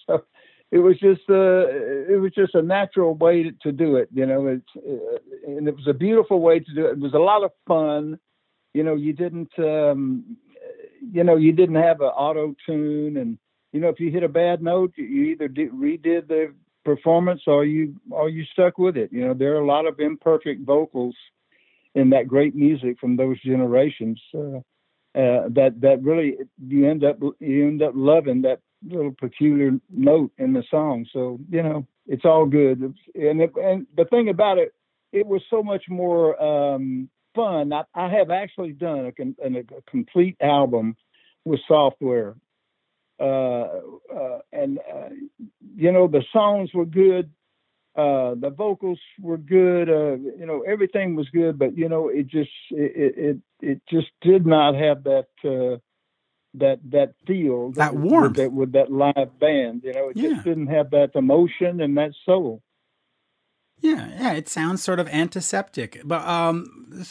so, 0.08 0.26
it 0.72 0.80
was 0.80 1.00
just 1.00 1.22
uh, 1.30 1.68
it 2.12 2.20
was 2.20 2.34
just 2.34 2.56
a 2.56 2.62
natural 2.62 3.16
way 3.16 3.44
to, 3.44 3.52
to 3.64 3.72
do 3.72 3.96
it. 3.96 4.10
You 4.14 4.26
know, 4.26 4.48
it's 4.48 4.76
uh, 4.76 5.18
and 5.48 5.68
it 5.68 5.76
was 5.76 5.88
a 5.88 5.94
beautiful 5.94 6.42
way 6.42 6.60
to 6.60 6.74
do 6.74 6.86
it. 6.88 6.92
It 6.92 7.00
was 7.00 7.14
a 7.14 7.20
lot 7.20 7.44
of 7.44 7.52
fun. 7.68 8.20
You 8.74 8.84
know, 8.84 8.96
you 8.96 9.14
didn't 9.14 9.52
um, 9.58 10.38
you 11.12 11.24
know 11.24 11.38
you 11.38 11.54
didn't 11.54 11.76
have 11.76 12.02
an 12.02 12.08
auto 12.08 12.54
tune, 12.66 13.16
and 13.18 13.38
you 13.72 13.80
know 13.80 13.88
if 13.88 14.00
you 14.00 14.12
hit 14.12 14.24
a 14.24 14.30
bad 14.30 14.62
note, 14.62 14.94
you 14.98 15.24
either 15.26 15.48
did, 15.48 15.72
redid 15.72 16.28
the 16.28 16.54
performance 16.84 17.42
or 17.48 17.64
you 17.64 17.96
or 18.10 18.30
you 18.30 18.44
stuck 18.52 18.78
with 18.78 18.98
it. 18.98 19.12
You 19.14 19.26
know, 19.26 19.34
there 19.34 19.56
are 19.56 19.62
a 19.62 19.66
lot 19.66 19.88
of 19.88 20.00
imperfect 20.02 20.66
vocals 20.66 21.16
in 21.96 22.10
that 22.10 22.28
great 22.28 22.56
music 22.56 23.00
from 23.00 23.16
those 23.16 23.42
generations. 23.42 24.22
Uh, 24.34 24.60
uh, 25.18 25.50
that 25.50 25.74
that 25.82 26.04
really 26.04 26.38
you 26.68 26.88
end 26.88 27.04
up 27.04 27.18
you 27.40 27.68
end 27.68 27.82
up 27.82 27.94
loving 27.96 28.42
that 28.44 28.60
little 28.86 29.14
peculiar 29.20 29.72
note 29.90 30.32
in 30.38 30.54
the 30.54 30.64
song. 30.70 31.06
So 31.12 31.40
you 31.50 31.64
know 31.64 31.88
it's 32.08 32.26
all 32.26 32.46
good. 32.46 32.80
And 33.16 33.42
it, 33.42 33.52
and 33.56 33.88
the 33.96 34.06
thing 34.06 34.30
about 34.30 34.58
it, 34.58 34.74
it 35.12 35.26
was 35.26 35.42
so 35.50 35.62
much 35.62 35.84
more 35.90 36.42
um, 36.42 37.10
fun. 37.36 37.74
I, 37.74 37.84
I, 37.94 38.10
have 38.10 38.32
actually 38.32 38.72
done 38.72 39.12
a, 39.18 39.46
a, 39.46 39.60
a 39.60 39.82
complete 39.90 40.38
album 40.42 40.96
with 41.46 41.60
software, 41.68 42.36
uh, 43.20 43.24
uh, 44.14 44.40
and 44.52 44.80
uh, 44.80 45.10
you 45.76 45.92
know 45.92 46.08
the 46.08 46.24
songs 46.34 46.72
were 46.74 46.86
good. 46.86 47.32
Uh, 47.96 48.36
the 48.36 48.54
vocals 48.56 49.00
were 49.20 49.38
good. 49.38 49.90
Uh, 49.90 50.16
you 50.38 50.46
know, 50.46 50.62
everything 50.68 51.16
was 51.16 51.28
good, 51.30 51.58
but 51.58 51.76
you 51.76 51.90
know, 51.90 52.10
it 52.10 52.28
just 52.28 52.52
it 52.70 53.14
it, 53.18 53.38
it 53.62 53.82
just 53.90 54.08
did 54.22 54.46
not 54.46 54.76
have 54.76 55.04
that 55.04 55.28
uh, 55.44 55.78
that 56.54 56.80
that 56.90 57.14
feel 57.26 57.72
that, 57.72 57.94
that 57.94 57.96
warmth 57.96 58.38
with 58.38 58.38
that, 58.38 58.52
with 58.52 58.72
that 58.74 58.92
live 58.92 59.40
band. 59.40 59.82
You 59.84 59.94
know, 59.94 60.10
it 60.10 60.18
yeah. 60.18 60.30
just 60.30 60.44
didn't 60.44 60.68
have 60.68 60.92
that 60.92 61.12
emotion 61.16 61.82
and 61.82 61.98
that 61.98 62.12
soul. 62.26 62.62
Yeah, 63.80 64.10
yeah, 64.20 64.34
it 64.34 64.50
sounds 64.50 64.82
sort 64.82 65.00
of 65.00 65.08
antiseptic. 65.10 66.02
But 66.04 66.28
um, 66.28 67.06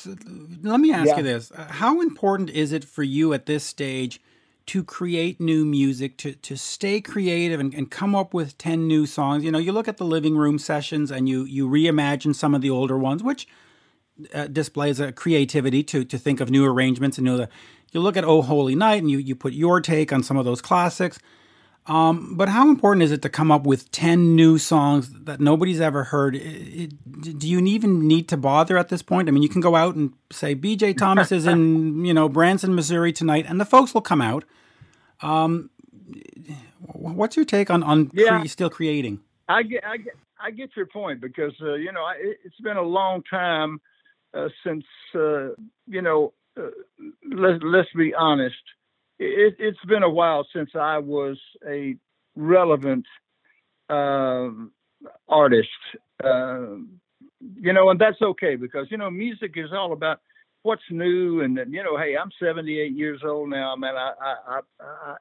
let 0.63 0.81
me 0.81 0.93
ask 0.93 1.11
yeah. 1.11 1.19
you 1.19 1.23
this: 1.23 1.53
How 1.57 2.01
important 2.01 2.51
is 2.51 2.73
it 2.73 2.85
for 2.85 3.03
you 3.03 3.33
at 3.33 3.47
this 3.47 3.65
stage? 3.65 4.21
to 4.67 4.83
create 4.83 5.41
new 5.41 5.65
music, 5.65 6.17
to, 6.19 6.33
to 6.33 6.57
stay 6.57 7.01
creative 7.01 7.61
and, 7.61 7.73
and 7.73 7.91
come 7.91 8.15
up 8.15 8.35
with 8.35 8.59
10 8.59 8.87
new 8.87 9.07
songs. 9.07 9.45
You 9.45 9.53
know, 9.53 9.59
you 9.59 9.73
look 9.73 9.87
at 9.87 9.97
the 9.97 10.05
living 10.05 10.37
room 10.37 10.59
sessions 10.59 11.11
and 11.13 11.29
you, 11.29 11.45
you 11.45 11.69
reimagine 11.69 12.35
some 12.35 12.55
of 12.55 12.63
the 12.63 12.71
older 12.71 12.99
ones, 12.99 13.23
which 13.23 13.47
uh, 14.35 14.49
displays 14.49 14.99
a 14.99 15.13
creativity 15.13 15.85
to, 15.85 16.05
to 16.05 16.19
think 16.19 16.41
of 16.41 16.51
new 16.51 16.65
arrangements 16.65 17.17
and 17.17 17.25
new. 17.25 17.47
You 17.97 18.03
look 18.03 18.19
at 18.19 18.25
Oh 18.25 18.43
Holy 18.43 18.75
Night 18.75 19.01
and 19.01 19.11
you, 19.11 19.17
you 19.17 19.35
put 19.35 19.55
your 19.55 19.81
take 19.81 20.13
on 20.13 20.23
some 20.23 20.37
of 20.37 20.45
those 20.45 20.61
classics. 20.61 21.19
Um, 21.87 22.37
but 22.37 22.51
how 22.51 22.69
important 22.69 23.05
is 23.05 23.11
it 23.11 23.23
to 23.23 23.31
come 23.31 23.51
up 23.51 23.65
with 23.65 23.91
10 23.91 24.37
new 24.37 24.59
songs 24.59 25.09
that 25.25 25.41
nobody's 25.41 25.81
ever 25.81 26.05
heard? 26.05 26.37
It, 26.37 26.41
it, 26.43 27.39
do 27.39 27.49
you 27.49 27.59
even 27.59 28.07
need 28.07 28.29
to 28.29 28.37
bother 28.37 28.77
at 28.77 28.91
this 28.91 29.01
point? 29.01 29.29
I 29.29 29.33
mean, 29.33 29.43
you 29.43 29.49
can 29.49 29.63
go 29.63 29.77
out 29.77 29.95
and 29.95 30.13
say, 30.31 30.55
BJ 30.55 30.95
Thomas 30.99 31.33
is 31.33 31.47
in, 31.47 32.05
you 32.05 32.13
know, 32.13 32.29
Branson, 32.29 32.75
Missouri 32.75 33.15
tonight, 33.15 33.47
and 33.49 33.59
the 33.59 33.65
folks 33.65 33.95
will 33.95 34.03
come 34.03 34.21
out. 34.21 34.45
Um, 35.23 35.71
what's 36.93 37.35
your 37.35 37.47
take 37.47 37.71
on, 37.71 37.83
on 37.83 38.11
yeah, 38.13 38.43
cre- 38.43 38.49
still 38.49 38.69
creating? 38.69 39.21
I 39.49 39.63
get, 39.63 39.85
I 39.87 39.97
get, 39.97 40.15
I 40.39 40.51
get 40.51 40.69
your 40.77 40.85
point 40.85 41.23
because, 41.23 41.55
uh, 41.63 41.77
you 41.77 41.93
know, 41.93 42.07
it, 42.15 42.41
has 42.43 42.53
been 42.63 42.77
a 42.77 42.83
long 42.83 43.23
time 43.23 43.81
uh, 44.35 44.49
since, 44.63 44.85
uh, 45.15 45.53
you 45.87 46.03
know, 46.03 46.35
let, 46.57 47.63
let's 47.63 47.89
be 47.97 48.15
honest 48.15 48.55
it, 49.19 49.57
has 49.61 49.75
been 49.89 50.03
a 50.03 50.11
while 50.11 50.47
since 50.55 50.71
I 50.75 50.99
was 50.99 51.39
a 51.67 51.97
relevant 52.35 53.07
um, 53.89 54.73
artist. 55.29 55.69
Uh, 56.23 56.77
you 57.61 57.73
know, 57.73 57.91
and 57.91 58.01
that's 58.01 58.21
okay 58.21 58.57
because 58.57 58.87
you 58.91 58.97
know 58.97 59.11
music 59.11 59.53
is 59.57 59.71
all 59.73 59.93
about 59.93 60.21
what's 60.63 60.83
new, 60.91 61.43
and 61.43 61.59
you 61.71 61.83
know, 61.83 61.97
hey, 61.97 62.17
I'm 62.17 62.31
78 62.41 62.93
years 62.93 63.21
old 63.25 63.51
now, 63.51 63.77
man. 63.77 63.95
I, 63.97 64.13
I, 64.21 64.35
I, 64.49 64.61
I 64.81 65.17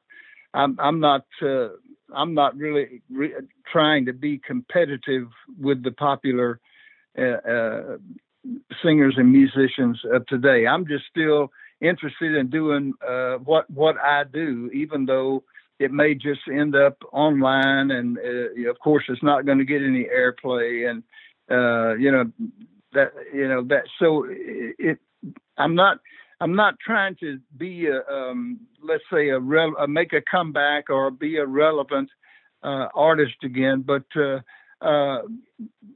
I'm, 0.54 0.80
I'm 0.80 1.00
not, 1.02 1.26
uh, 1.42 1.68
I'm 2.14 2.34
not 2.34 2.56
really 2.56 3.02
re- 3.12 3.34
trying 3.72 4.06
to 4.06 4.14
be 4.14 4.40
competitive 4.40 5.28
with 5.60 5.84
the 5.84 5.92
popular 5.92 6.60
uh, 7.18 7.22
uh 7.22 7.98
singers 8.84 9.16
and 9.18 9.32
musicians 9.32 10.00
of 10.12 10.26
today. 10.28 10.68
I'm 10.68 10.88
just 10.88 11.06
still 11.10 11.52
interested 11.82 12.36
in 12.36 12.50
doing 12.50 12.94
uh, 13.08 13.36
what 13.36 13.70
what 13.70 13.98
I 13.98 14.24
do, 14.24 14.70
even 14.74 15.06
though 15.06 15.44
it 15.80 15.92
may 15.92 16.14
just 16.14 16.42
end 16.52 16.76
up 16.76 16.98
online, 17.12 17.92
and 17.92 18.18
uh, 18.18 18.70
of 18.70 18.80
course 18.80 19.04
it's 19.10 19.24
not 19.24 19.46
going 19.46 19.58
to 19.58 19.66
get 19.66 19.82
any 19.82 20.06
airplay, 20.06 20.90
and 20.90 21.04
uh, 21.50 21.96
you 21.96 22.12
know 22.12 22.32
that 22.94 23.12
you 23.34 23.48
know 23.48 23.64
that. 23.64 23.84
So 24.00 24.26
it, 24.30 25.00
I'm 25.58 25.76
not. 25.76 26.00
I'm 26.42 26.54
not 26.54 26.76
trying 26.86 27.16
to 27.22 27.40
be 27.56 27.88
a, 27.88 28.02
um, 28.14 28.60
let's 28.84 29.06
say 29.12 29.30
a, 29.30 29.40
rel- 29.40 29.78
a 29.80 29.88
make 29.88 30.12
a 30.12 30.22
comeback 30.22 30.90
or 30.90 31.10
be 31.10 31.38
a 31.38 31.46
relevant 31.46 32.10
uh, 32.62 32.90
artist 32.94 33.38
again, 33.42 33.86
but 33.88 34.04
uh, 34.82 34.86
uh, 34.86 35.22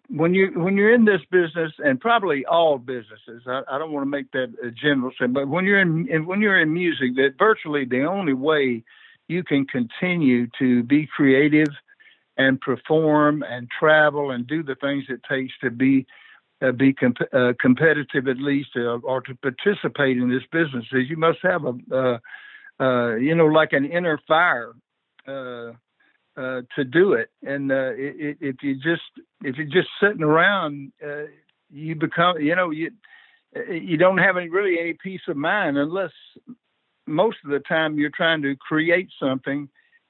when 0.10 0.34
you 0.34 0.52
when 0.56 0.78
you're 0.78 0.94
in 0.94 1.06
this 1.06 1.22
business, 1.32 1.72
and 1.80 2.00
probably 2.00 2.46
all 2.46 2.78
businesses, 2.78 3.44
I, 3.46 3.62
I 3.70 3.78
don't 3.78 3.92
want 3.92 4.06
to 4.06 4.10
make 4.10 4.32
that 4.32 4.54
a 4.64 4.72
general 4.72 5.12
statement, 5.12 5.34
but 5.34 5.48
when 5.48 5.66
you're 5.66 5.80
in, 5.80 6.26
when 6.26 6.42
you're 6.42 6.60
in 6.60 6.74
music, 6.74 7.16
that 7.16 7.36
virtually 7.38 7.86
the 7.86 8.06
only 8.06 8.34
way 8.34 8.84
you 9.28 9.44
can 9.44 9.66
continue 9.66 10.48
to 10.58 10.84
be 10.84 11.08
creative 11.08 11.70
and 12.38 12.60
perform 12.60 13.44
and 13.44 13.70
travel 13.70 14.32
and 14.32 14.48
do 14.48 14.64
the 14.64 14.76
things 14.76 15.06
it 15.10 15.22
takes 15.30 15.54
to 15.62 15.70
be 15.70 16.06
uh, 16.62 16.72
be 16.72 16.94
comp- 16.94 17.34
uh, 17.34 17.54
competitive 17.60 18.28
at 18.28 18.38
least 18.38 18.70
uh, 18.76 18.98
or 19.04 19.22
to 19.22 19.36
participate 19.36 20.18
in 20.18 20.30
this 20.30 20.44
business 20.52 20.86
is 20.92 21.10
you 21.10 21.18
must 21.18 21.40
have 21.44 21.64
a 21.66 21.74
uh, 21.92 22.18
uh, 22.82 23.16
you 23.16 23.36
know 23.36 23.46
like 23.46 23.74
an 23.74 23.86
inner 23.86 24.20
fire 24.28 24.74
uh, 26.40 26.62
to 26.76 26.86
do 26.86 27.14
it. 27.14 27.30
And 27.44 27.72
uh, 27.72 27.92
it, 27.96 28.38
if 28.40 28.64
you 28.64 28.76
just 28.76 29.02
if 29.44 29.58
you're 29.58 29.66
just 29.66 29.90
sitting 30.02 30.24
around, 30.24 30.92
uh, 31.06 31.24
you 31.70 31.96
become 31.96 32.40
you 32.40 32.56
know 32.56 32.72
you 32.72 32.92
you 33.70 33.98
don't 33.98 34.20
have 34.20 34.38
any 34.38 34.50
really 34.50 34.80
any 34.80 34.94
peace 34.94 35.22
of 35.28 35.36
mind 35.36 35.78
unless 35.78 36.12
most 37.08 37.38
of 37.44 37.52
the 37.52 37.60
time 37.60 37.98
you're 37.98 38.12
trying 38.16 38.42
to 38.44 38.56
create 38.56 39.10
something 39.20 39.68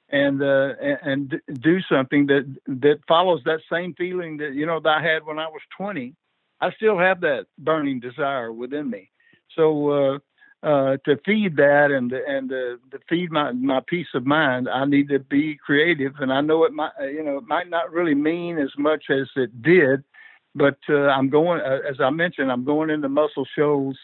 and 0.10 0.42
uh, 0.42 0.74
and 1.02 1.42
do 1.62 1.80
something 1.90 2.28
that 2.28 2.46
that 2.68 3.00
follows 3.08 3.42
that 3.46 3.62
same 3.72 3.94
feeling 3.96 4.38
that 4.38 4.54
you 4.54 4.66
know 4.66 4.80
that 4.80 5.00
I 5.00 5.02
had 5.02 5.26
when 5.26 5.40
I 5.40 5.48
was 5.48 5.62
20. 5.78 6.16
I 6.62 6.72
still 6.74 6.98
have 7.00 7.22
that 7.22 7.46
burning 7.58 8.02
desire 8.02 8.52
within 8.52 8.90
me. 8.90 9.10
So 9.56 9.90
uh, 9.90 10.20
uh, 10.62 10.98
to 11.06 11.18
feed 11.26 11.56
that 11.56 11.92
and 11.92 12.12
and 12.12 12.52
uh, 12.52 12.76
to 12.92 13.00
feed 13.08 13.32
my 13.32 13.52
my 13.54 13.80
peace 13.88 14.08
of 14.14 14.26
mind, 14.26 14.68
I 14.68 14.86
need 14.86 15.10
to 15.10 15.20
be 15.20 15.56
creative. 15.56 16.14
And 16.20 16.34
I 16.34 16.42
know 16.42 16.66
it 16.66 16.74
might 16.74 16.92
you 17.00 17.24
know 17.24 17.38
it 17.38 17.48
might 17.48 17.70
not 17.70 17.92
really 17.92 18.16
mean 18.16 18.58
as 18.58 18.72
much 18.78 19.06
as 19.10 19.28
it 19.36 19.62
did, 19.62 20.04
but 20.54 20.78
uh, 20.90 21.08
I'm 21.08 21.30
going 21.30 21.62
uh, 21.62 21.80
as 21.90 21.98
I 22.02 22.10
mentioned, 22.10 22.52
I'm 22.52 22.66
going 22.66 22.90
into 22.90 23.08
Muscle 23.08 23.48
Shoals 23.56 23.98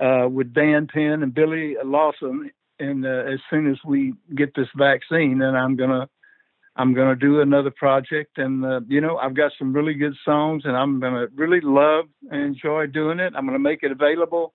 uh, 0.00 0.28
with 0.30 0.54
Dan 0.54 0.86
Penn 0.86 1.22
and 1.22 1.34
Billy 1.34 1.76
Lawson, 1.84 2.50
and 2.78 3.04
uh, 3.04 3.24
as 3.30 3.40
soon 3.50 3.70
as 3.70 3.76
we 3.84 4.14
get 4.34 4.54
this 4.54 4.68
vaccine, 4.76 5.42
and 5.42 5.58
I'm 5.58 5.76
gonna 5.76 6.08
I'm 6.76 6.94
gonna 6.94 7.16
do 7.16 7.42
another 7.42 7.70
project, 7.70 8.38
and 8.38 8.64
uh, 8.64 8.80
you 8.88 9.02
know 9.02 9.18
I've 9.18 9.36
got 9.36 9.52
some 9.58 9.74
really 9.74 9.94
good 9.94 10.14
songs, 10.24 10.62
and 10.64 10.74
I'm 10.74 11.00
gonna 11.00 11.26
really 11.34 11.60
love 11.60 12.06
and 12.30 12.42
enjoy 12.42 12.86
doing 12.86 13.18
it. 13.18 13.34
I'm 13.36 13.44
gonna 13.44 13.58
make 13.58 13.82
it 13.82 13.92
available 13.92 14.54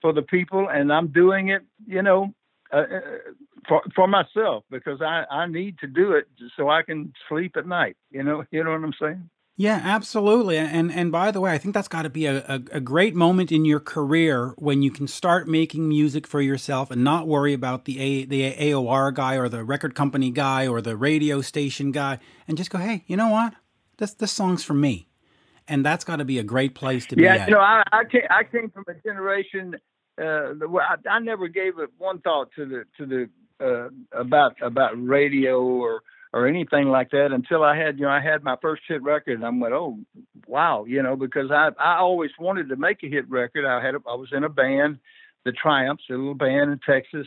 for 0.00 0.12
the 0.12 0.22
people, 0.22 0.68
and 0.68 0.92
I'm 0.92 1.08
doing 1.08 1.48
it, 1.48 1.62
you 1.86 2.02
know, 2.02 2.34
uh, 2.72 2.76
uh, 2.76 3.00
for 3.68 3.82
for 3.94 4.06
myself 4.06 4.64
because 4.70 5.00
I 5.02 5.24
I 5.30 5.46
need 5.46 5.78
to 5.80 5.86
do 5.86 6.12
it 6.12 6.26
so 6.56 6.68
I 6.70 6.82
can 6.82 7.12
sleep 7.28 7.56
at 7.56 7.66
night. 7.66 7.96
You 8.10 8.22
know, 8.22 8.44
you 8.50 8.64
know 8.64 8.70
what 8.70 8.84
I'm 8.84 8.94
saying. 9.00 9.30
Yeah, 9.60 9.78
absolutely. 9.84 10.56
And 10.56 10.90
and 10.90 11.12
by 11.12 11.30
the 11.30 11.40
way, 11.40 11.52
I 11.52 11.58
think 11.58 11.74
that's 11.74 11.86
got 11.86 12.02
to 12.02 12.08
be 12.08 12.24
a, 12.24 12.38
a, 12.48 12.62
a, 12.72 12.80
great 12.80 13.14
moment 13.14 13.52
in 13.52 13.66
your 13.66 13.78
career 13.78 14.54
when 14.56 14.80
you 14.80 14.90
can 14.90 15.06
start 15.06 15.48
making 15.48 15.86
music 15.86 16.26
for 16.26 16.40
yourself 16.40 16.90
and 16.90 17.04
not 17.04 17.28
worry 17.28 17.52
about 17.52 17.84
the 17.84 18.00
a, 18.00 18.24
the 18.24 18.54
AOR 18.54 19.12
guy 19.12 19.34
or 19.34 19.50
the 19.50 19.62
record 19.62 19.94
company 19.94 20.30
guy 20.30 20.66
or 20.66 20.80
the 20.80 20.96
radio 20.96 21.42
station 21.42 21.92
guy, 21.92 22.20
and 22.48 22.56
just 22.56 22.70
go, 22.70 22.78
hey, 22.78 23.04
you 23.06 23.18
know 23.18 23.28
what? 23.28 23.52
This 23.98 24.14
this 24.14 24.32
song's 24.32 24.64
for 24.64 24.72
me, 24.72 25.08
and 25.68 25.84
that's 25.84 26.04
got 26.04 26.16
to 26.16 26.24
be 26.24 26.38
a 26.38 26.42
great 26.42 26.74
place 26.74 27.04
to 27.06 27.16
be. 27.16 27.24
Yeah, 27.24 27.44
you 27.44 27.52
know, 27.52 27.60
I 27.60 27.82
I 27.92 28.04
came, 28.04 28.22
I 28.30 28.44
came 28.44 28.70
from 28.70 28.84
a 28.88 28.94
generation 29.06 29.76
uh, 30.20 30.54
I, 30.78 30.96
I 31.08 31.18
never 31.20 31.48
gave 31.48 31.78
it 31.78 31.90
one 31.98 32.20
thought 32.20 32.50
to 32.56 32.66
the 32.66 32.84
to 32.98 33.06
the 33.06 33.30
uh, 33.64 34.18
about 34.18 34.56
about 34.62 34.92
radio 34.94 35.60
or 35.60 36.02
or 36.32 36.46
anything 36.46 36.88
like 36.88 37.10
that 37.10 37.32
until 37.32 37.64
I 37.64 37.76
had 37.76 37.98
you 37.98 38.04
know 38.04 38.10
I 38.10 38.20
had 38.20 38.42
my 38.42 38.56
first 38.60 38.82
hit 38.86 39.02
record 39.02 39.34
and 39.34 39.44
I 39.44 39.50
went 39.50 39.74
oh 39.74 39.98
wow 40.46 40.84
you 40.84 41.02
know 41.02 41.16
because 41.16 41.50
I 41.50 41.70
I 41.78 41.98
always 41.98 42.30
wanted 42.38 42.68
to 42.68 42.76
make 42.76 43.02
a 43.02 43.08
hit 43.08 43.28
record 43.30 43.64
I 43.64 43.84
had 43.84 43.94
a, 43.94 43.98
I 44.08 44.14
was 44.14 44.30
in 44.32 44.44
a 44.44 44.48
band 44.48 44.98
the 45.44 45.52
Triumphs 45.52 46.04
a 46.10 46.12
little 46.12 46.34
band 46.34 46.70
in 46.70 46.80
Texas 46.86 47.26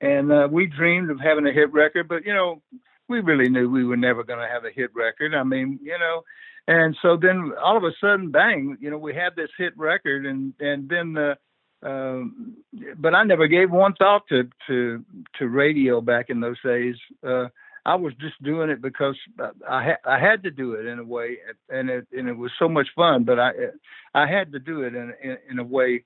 and 0.00 0.32
uh, 0.32 0.48
we 0.50 0.66
dreamed 0.66 1.10
of 1.10 1.20
having 1.20 1.46
a 1.46 1.52
hit 1.52 1.72
record 1.72 2.08
but 2.08 2.24
you 2.26 2.34
know 2.34 2.60
we 3.08 3.20
really 3.20 3.48
knew 3.48 3.68
we 3.68 3.84
were 3.84 3.96
never 3.96 4.24
going 4.24 4.40
to 4.40 4.48
have 4.48 4.64
a 4.64 4.70
hit 4.70 4.90
record. 4.94 5.34
I 5.34 5.42
mean, 5.42 5.78
you 5.82 5.98
know, 5.98 6.22
and 6.66 6.96
so 7.02 7.16
then 7.20 7.52
all 7.62 7.76
of 7.76 7.84
a 7.84 7.92
sudden, 8.00 8.30
bang, 8.30 8.78
you 8.80 8.90
know, 8.90 8.98
we 8.98 9.14
had 9.14 9.36
this 9.36 9.50
hit 9.58 9.76
record, 9.76 10.26
and 10.26 10.54
and 10.58 10.88
then 10.88 11.12
the. 11.12 11.36
Um, 11.82 12.56
but 12.96 13.14
I 13.14 13.24
never 13.24 13.48
gave 13.48 13.70
one 13.70 13.94
thought 13.94 14.22
to 14.28 14.48
to 14.68 15.04
to 15.38 15.48
radio 15.48 16.00
back 16.00 16.30
in 16.30 16.40
those 16.40 16.60
days. 16.64 16.96
Uh, 17.26 17.48
I 17.84 17.96
was 17.96 18.12
just 18.20 18.40
doing 18.42 18.70
it 18.70 18.80
because 18.80 19.16
I 19.68 19.84
ha- 19.84 20.10
I 20.10 20.18
had 20.18 20.44
to 20.44 20.50
do 20.50 20.74
it 20.74 20.86
in 20.86 21.00
a 21.00 21.04
way, 21.04 21.38
and 21.68 21.90
it 21.90 22.06
and 22.16 22.28
it 22.28 22.36
was 22.36 22.52
so 22.58 22.68
much 22.68 22.86
fun. 22.94 23.24
But 23.24 23.40
I 23.40 23.52
I 24.14 24.26
had 24.26 24.52
to 24.52 24.60
do 24.60 24.82
it 24.82 24.94
in 24.94 25.12
in, 25.22 25.38
in 25.50 25.58
a 25.58 25.64
way 25.64 26.04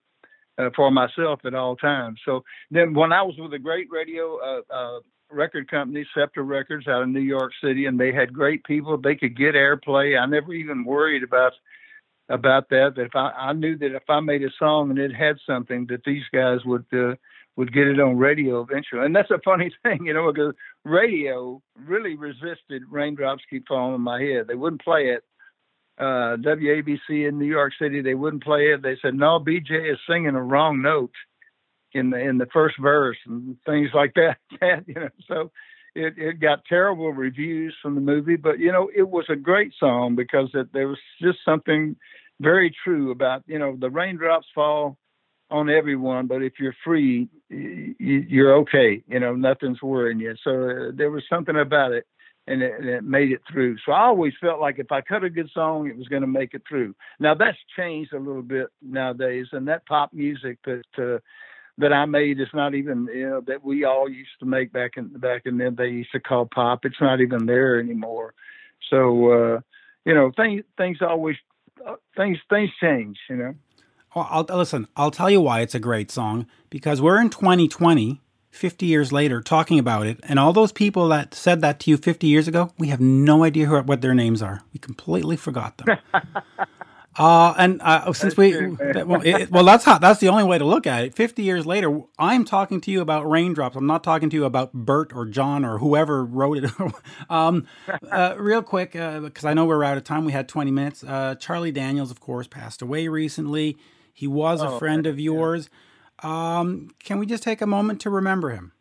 uh, 0.59 0.71
for 0.75 0.91
myself 0.91 1.41
at 1.45 1.55
all 1.55 1.77
times. 1.77 2.21
So 2.25 2.45
then 2.71 2.95
when 2.95 3.13
I 3.13 3.23
was 3.23 3.37
with 3.39 3.53
a 3.53 3.59
great 3.59 3.89
radio 3.91 4.39
uh, 4.39 4.75
uh, 4.75 5.01
record 5.31 5.71
company, 5.71 6.07
Scepter 6.15 6.43
Records, 6.43 6.89
out 6.89 7.03
of 7.03 7.09
New 7.09 7.21
York 7.21 7.53
City, 7.63 7.87
and 7.87 8.01
they 8.01 8.13
had 8.13 8.33
great 8.33 8.65
people. 8.65 8.97
They 8.97 9.17
could 9.17 9.37
get 9.37 9.55
airplay. 9.55 10.19
I 10.19 10.27
never 10.27 10.55
even 10.55 10.85
worried 10.85 11.23
about 11.23 11.53
about 12.29 12.69
that. 12.71 12.95
That 12.97 13.07
if 13.07 13.15
I, 13.17 13.31
I 13.31 13.53
knew 13.53 13.77
that 13.79 13.95
if 13.95 14.09
I 14.09 14.21
made 14.21 14.43
a 14.43 14.51
song 14.59 14.91
and 14.91 14.99
it 14.99 15.15
had 15.15 15.37
something, 15.47 15.87
that 15.89 16.05
these 16.05 16.25
guys 16.33 16.59
would 16.65 16.87
uh, 16.93 17.15
would 17.57 17.73
get 17.73 17.87
it 17.87 18.01
on 18.01 18.17
radio 18.19 18.61
eventually. 18.61 19.05
And 19.05 19.15
that's 19.15 19.31
a 19.31 19.41
funny 19.45 19.73
thing, 19.83 20.07
you 20.07 20.15
know, 20.15 20.33
because 20.33 20.55
radio 20.85 21.63
really 21.85 22.17
resisted 22.17 22.83
"Raindrops 22.91 23.43
Keep 23.49 23.69
Falling 23.69 23.95
on 23.95 24.01
My 24.01 24.21
Head." 24.21 24.47
They 24.49 24.55
wouldn't 24.55 24.83
play 24.83 25.09
it. 25.09 25.25
Uh, 25.99 26.37
WABC 26.37 27.27
in 27.27 27.39
New 27.39 27.47
York 27.47 27.73
City, 27.81 28.03
they 28.03 28.15
wouldn't 28.15 28.45
play 28.45 28.73
it. 28.73 28.83
They 28.83 28.99
said, 29.01 29.15
"No, 29.15 29.41
BJ 29.41 29.93
is 29.93 29.99
singing 30.09 30.35
a 30.35 30.43
wrong 30.43 30.83
note." 30.83 31.13
in 31.97 32.11
the 32.11 32.19
in 32.19 32.39
the 32.39 32.47
first 32.53 32.77
verse 32.81 33.17
and 33.27 33.57
things 33.65 33.89
like 33.95 34.15
that. 34.15 34.37
you 34.87 34.95
know, 34.95 35.09
so 35.27 35.51
it 35.97 36.15
it 36.19 36.41
got 36.41 36.65
terrible 36.67 37.13
reviews 37.13 37.75
from 37.83 37.95
the 37.95 38.01
movie, 38.01 38.37
but 38.37 38.59
you 38.59 38.71
know, 38.71 38.91
it 38.95 39.09
was 39.09 39.25
a 39.29 39.37
great 39.37 39.73
song 39.79 40.15
because 40.15 40.51
it, 40.55 40.73
there 40.73 40.89
was 40.89 40.99
just 41.21 41.39
something 41.45 41.97
very 42.41 42.75
true 42.85 43.11
about 43.11 43.43
you 43.47 43.59
know 43.59 43.77
the 43.79 43.91
raindrops 43.91 44.47
fall 44.55 44.99
on 45.51 45.71
everyone, 45.71 46.27
but 46.27 46.43
if 46.43 46.55
you're 46.59 46.75
free, 46.85 47.29
you're 47.49 48.57
okay. 48.57 49.03
You 49.07 49.21
know, 49.21 49.35
nothing's 49.35 49.81
worrying 49.81 50.19
you. 50.19 50.35
So 50.43 50.51
uh, 50.51 50.91
there 50.95 51.11
was 51.11 51.23
something 51.31 51.57
about 51.57 51.93
it. 51.93 52.07
And 52.49 52.63
it, 52.63 52.75
and 52.79 52.89
it, 52.89 53.03
made 53.03 53.33
it 53.33 53.41
through. 53.51 53.77
So 53.85 53.91
I 53.91 54.03
always 54.03 54.33
felt 54.41 54.61
like 54.61 54.79
if 54.79 54.93
I 54.93 55.01
cut 55.01 55.25
a 55.25 55.31
good 55.31 55.51
song, 55.53 55.89
it 55.89 55.97
was 55.97 56.07
going 56.07 56.23
to 56.23 56.29
make 56.29 56.55
it 56.55 56.63
through. 56.69 56.95
Now 57.19 57.35
that's 57.35 57.59
changed 57.77 58.13
a 58.13 58.21
little 58.21 58.41
bit 58.41 58.69
nowadays, 58.81 59.47
and 59.51 59.67
that 59.67 59.85
pop 59.85 60.13
music 60.13 60.61
that 60.65 60.85
uh, 60.97 61.19
that 61.79 61.93
I 61.93 62.07
made 62.07 62.41
is 62.41 62.49
not 62.55 62.75
even 62.75 63.09
you 63.15 63.29
know 63.29 63.41
that 63.47 63.65
we 63.65 63.85
all 63.85 64.09
used 64.09 64.39
to 64.41 64.47
make 64.47 64.73
back 64.73 64.93
in 64.97 65.09
back 65.09 65.43
in 65.45 65.59
then 65.59 65.75
they 65.77 65.89
used 65.89 66.13
to 66.13 66.21
call 66.21 66.47
pop. 66.47 66.85
It's 66.85 67.01
not 67.01 67.21
even 67.21 67.47
there 67.47 67.79
anymore. 67.79 68.35
So 68.91 69.31
uh, 69.31 69.61
you 70.05 70.15
know 70.15 70.33
things 70.37 70.63
things 70.77 70.99
always 71.01 71.37
uh, 71.87 71.97
things 72.17 72.39
things 72.49 72.71
change. 72.81 73.19
You 73.29 73.37
know. 73.37 73.55
Well, 74.15 74.29
I'll, 74.31 74.57
listen. 74.57 74.89
I'll 74.97 75.11
tell 75.11 75.29
you 75.29 75.41
why 75.43 75.61
it's 75.61 75.75
a 75.75 75.81
great 75.81 76.11
song 76.11 76.47
because 76.71 77.01
we're 77.01 77.21
in 77.21 77.31
2020. 77.31 78.21
50 78.53 78.87
years 78.87 79.13
later 79.13 79.43
talking 79.43 79.79
about 79.79 80.07
it 80.07 80.19
and 80.23 80.39
all 80.39 80.55
those 80.55 80.73
people 80.73 81.09
that 81.09 81.35
said 81.35 81.61
that 81.61 81.79
to 81.79 81.91
you 81.91 81.99
50 81.99 82.27
years 82.27 82.49
ago 82.49 82.73
we 82.79 82.89
have 82.89 83.03
no 83.03 83.45
idea 83.45 83.67
who, 83.67 83.79
what 83.81 84.01
their 84.01 84.15
names 84.15 84.41
are 84.41 84.63
we 84.73 84.79
completely 84.79 85.37
forgot 85.37 85.77
them 85.77 85.99
Uh, 87.19 87.55
and 87.57 87.81
uh, 87.83 88.13
since 88.13 88.35
that's 88.35 88.37
we, 88.37 88.53
that, 88.53 89.07
well, 89.07 89.23
it, 89.25 89.51
well, 89.51 89.65
that's 89.65 89.85
how, 89.85 89.97
that's 89.99 90.21
the 90.21 90.29
only 90.29 90.45
way 90.45 90.59
to 90.59 90.65
look 90.65 90.87
at 90.87 91.05
it. 91.05 91.15
Fifty 91.15 91.43
years 91.43 91.65
later, 91.65 92.03
I'm 92.19 92.45
talking 92.45 92.81
to 92.83 92.91
you 92.91 93.01
about 93.01 93.29
raindrops. 93.29 93.75
I'm 93.75 93.87
not 93.87 94.05
talking 94.05 94.29
to 94.31 94.37
you 94.37 94.45
about 94.45 94.73
Burt 94.75 95.13
or 95.15 95.25
John 95.25 95.65
or 95.65 95.79
whoever 95.79 96.25
wrote 96.25 96.59
it. 96.59 96.71
um, 97.31 97.67
uh, 98.11 98.35
real 98.39 98.63
quick, 98.63 98.93
because 98.93 99.45
uh, 99.45 99.49
I 99.49 99.55
know 99.55 99.65
we're 99.65 99.83
out 99.83 99.97
of 99.97 100.05
time. 100.05 100.27
We 100.27 100.33
had 100.33 100.49
20 100.49 100.71
minutes. 100.71 101.03
Uh, 101.03 101.37
Charlie 101.37 101.73
Daniels, 101.73 102.11
of 102.11 102.21
course, 102.21 102.47
passed 102.47 102.83
away 102.83 103.09
recently. 103.09 103.79
He 104.13 104.27
was 104.27 104.63
oh, 104.63 104.77
a 104.77 104.79
friend 104.79 105.07
of 105.07 105.19
yours. 105.19 105.71
Yeah. 106.23 106.59
Um, 106.59 106.91
can 106.99 107.19
we 107.19 107.27
just 107.27 107.43
take 107.43 107.61
a 107.61 107.67
moment 107.67 108.01
to 108.03 108.11
remember 108.11 108.51
him? 108.51 108.73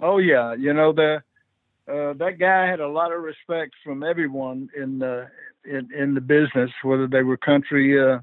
Oh 0.00 0.18
yeah, 0.18 0.54
you 0.54 0.72
know 0.72 0.92
the 0.92 1.22
uh, 1.88 2.12
that 2.14 2.38
guy 2.38 2.66
had 2.66 2.80
a 2.80 2.88
lot 2.88 3.12
of 3.12 3.22
respect 3.22 3.74
from 3.84 4.02
everyone 4.02 4.68
in 4.76 4.98
the 4.98 5.28
in, 5.64 5.88
in 5.96 6.14
the 6.14 6.20
business, 6.20 6.70
whether 6.82 7.06
they 7.06 7.22
were 7.22 7.36
country 7.36 8.00
uh, 8.00 8.18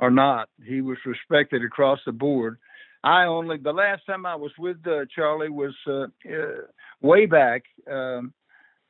or 0.00 0.10
not. 0.10 0.48
He 0.64 0.80
was 0.80 0.98
respected 1.04 1.64
across 1.64 2.00
the 2.06 2.12
board. 2.12 2.58
I 3.04 3.24
only 3.24 3.58
the 3.58 3.72
last 3.72 4.04
time 4.06 4.26
I 4.26 4.34
was 4.34 4.52
with 4.58 4.78
uh, 4.86 5.04
Charlie 5.14 5.50
was 5.50 5.74
uh, 5.86 6.06
uh, 6.28 6.62
way 7.00 7.26
back, 7.26 7.62
um, 7.90 8.32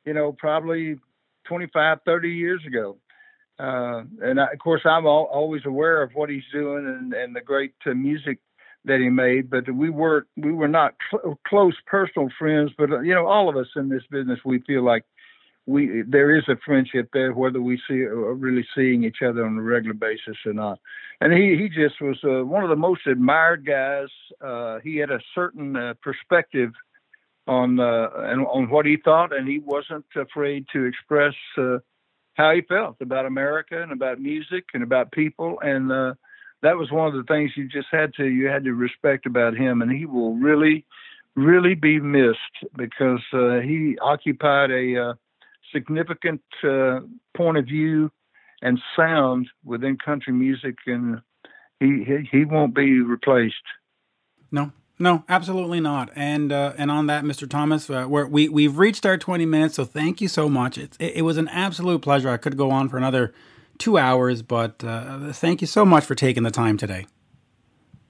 you 0.05 0.13
know, 0.13 0.31
probably 0.31 0.97
25, 1.47 1.99
30 2.05 2.29
years 2.29 2.61
ago. 2.65 2.97
Uh, 3.59 4.03
and 4.21 4.39
I, 4.39 4.51
of 4.53 4.59
course, 4.59 4.81
I'm 4.85 5.05
all, 5.05 5.25
always 5.25 5.63
aware 5.65 6.01
of 6.01 6.11
what 6.13 6.29
he's 6.29 6.43
doing 6.51 6.85
and, 6.87 7.13
and 7.13 7.35
the 7.35 7.41
great 7.41 7.73
uh, 7.85 7.93
music 7.93 8.39
that 8.85 8.99
he 8.99 9.09
made. 9.09 9.49
But 9.49 9.71
we 9.73 9.89
were 9.89 10.27
we 10.35 10.51
were 10.51 10.67
not 10.67 10.95
cl- 11.11 11.39
close 11.47 11.75
personal 11.85 12.29
friends. 12.37 12.71
But 12.77 12.89
you 13.01 13.13
know, 13.13 13.25
all 13.27 13.49
of 13.49 13.57
us 13.57 13.67
in 13.75 13.89
this 13.89 14.03
business, 14.11 14.39
we 14.45 14.59
feel 14.59 14.83
like 14.83 15.05
we 15.67 16.01
there 16.07 16.35
is 16.35 16.45
a 16.47 16.55
friendship 16.65 17.09
there, 17.13 17.33
whether 17.33 17.61
we 17.61 17.79
see 17.87 18.01
are 18.01 18.33
really 18.33 18.65
seeing 18.73 19.03
each 19.03 19.21
other 19.21 19.45
on 19.45 19.57
a 19.57 19.61
regular 19.61 19.93
basis 19.93 20.37
or 20.45 20.53
not. 20.53 20.79
And 21.19 21.33
he 21.33 21.57
he 21.57 21.67
just 21.69 22.01
was 22.01 22.17
uh, 22.23 22.43
one 22.45 22.63
of 22.63 22.69
the 22.69 22.75
most 22.75 23.05
admired 23.05 23.65
guys. 23.65 24.07
Uh, 24.41 24.79
he 24.83 24.97
had 24.97 25.11
a 25.11 25.19
certain 25.35 25.75
uh, 25.75 25.93
perspective 26.01 26.71
on 27.47 27.79
uh, 27.79 28.09
and 28.15 28.45
on 28.47 28.69
what 28.69 28.85
he 28.85 28.97
thought, 28.97 29.35
and 29.35 29.47
he 29.47 29.59
wasn't 29.59 30.05
afraid 30.15 30.65
to 30.71 30.85
express 30.85 31.33
uh, 31.57 31.79
how 32.35 32.53
he 32.53 32.61
felt 32.61 32.95
about 33.01 33.25
America 33.25 33.81
and 33.81 33.91
about 33.91 34.21
music 34.21 34.65
and 34.73 34.83
about 34.83 35.11
people. 35.11 35.59
And 35.61 35.91
uh, 35.91 36.13
that 36.61 36.77
was 36.77 36.91
one 36.91 37.07
of 37.07 37.13
the 37.13 37.23
things 37.23 37.51
you 37.57 37.67
just 37.67 37.87
had 37.91 38.13
to 38.15 38.25
you 38.25 38.47
had 38.47 38.63
to 38.63 38.73
respect 38.73 39.25
about 39.25 39.55
him. 39.55 39.81
And 39.81 39.91
he 39.91 40.05
will 40.05 40.35
really, 40.35 40.85
really 41.35 41.75
be 41.75 41.99
missed 41.99 42.37
because 42.77 43.23
uh, 43.33 43.59
he 43.59 43.97
occupied 44.01 44.71
a 44.71 45.09
uh, 45.09 45.13
significant 45.73 46.41
uh, 46.63 47.01
point 47.35 47.57
of 47.57 47.65
view 47.65 48.11
and 48.61 48.79
sound 48.95 49.47
within 49.63 49.97
country 49.97 50.33
music, 50.33 50.75
and 50.85 51.21
he 51.79 52.03
he, 52.03 52.29
he 52.31 52.45
won't 52.45 52.75
be 52.75 53.01
replaced. 53.01 53.55
No, 54.51 54.71
no, 54.99 55.23
absolutely 55.29 55.79
not. 55.79 56.09
And 56.15 56.51
uh, 56.51 56.73
and 56.77 56.89
on 56.89 57.07
that, 57.07 57.23
Mr. 57.23 57.49
Thomas, 57.49 57.89
uh, 57.89 58.07
we 58.07 58.49
we've 58.49 58.77
reached 58.77 59.05
our 59.05 59.17
twenty 59.17 59.45
minutes, 59.45 59.75
so 59.75 59.85
thank 59.85 60.21
you 60.21 60.27
so 60.27 60.49
much. 60.49 60.77
It's, 60.77 60.97
it, 60.97 61.17
it 61.17 61.21
was 61.21 61.37
an 61.37 61.47
absolute 61.49 62.01
pleasure. 62.01 62.29
I 62.29 62.37
could 62.37 62.57
go 62.57 62.71
on 62.71 62.89
for 62.89 62.97
another 62.97 63.33
two 63.77 63.97
hours, 63.97 64.41
but 64.41 64.83
uh, 64.83 65.31
thank 65.33 65.61
you 65.61 65.67
so 65.67 65.85
much 65.85 66.03
for 66.05 66.15
taking 66.15 66.43
the 66.43 66.51
time 66.51 66.77
today. 66.77 67.05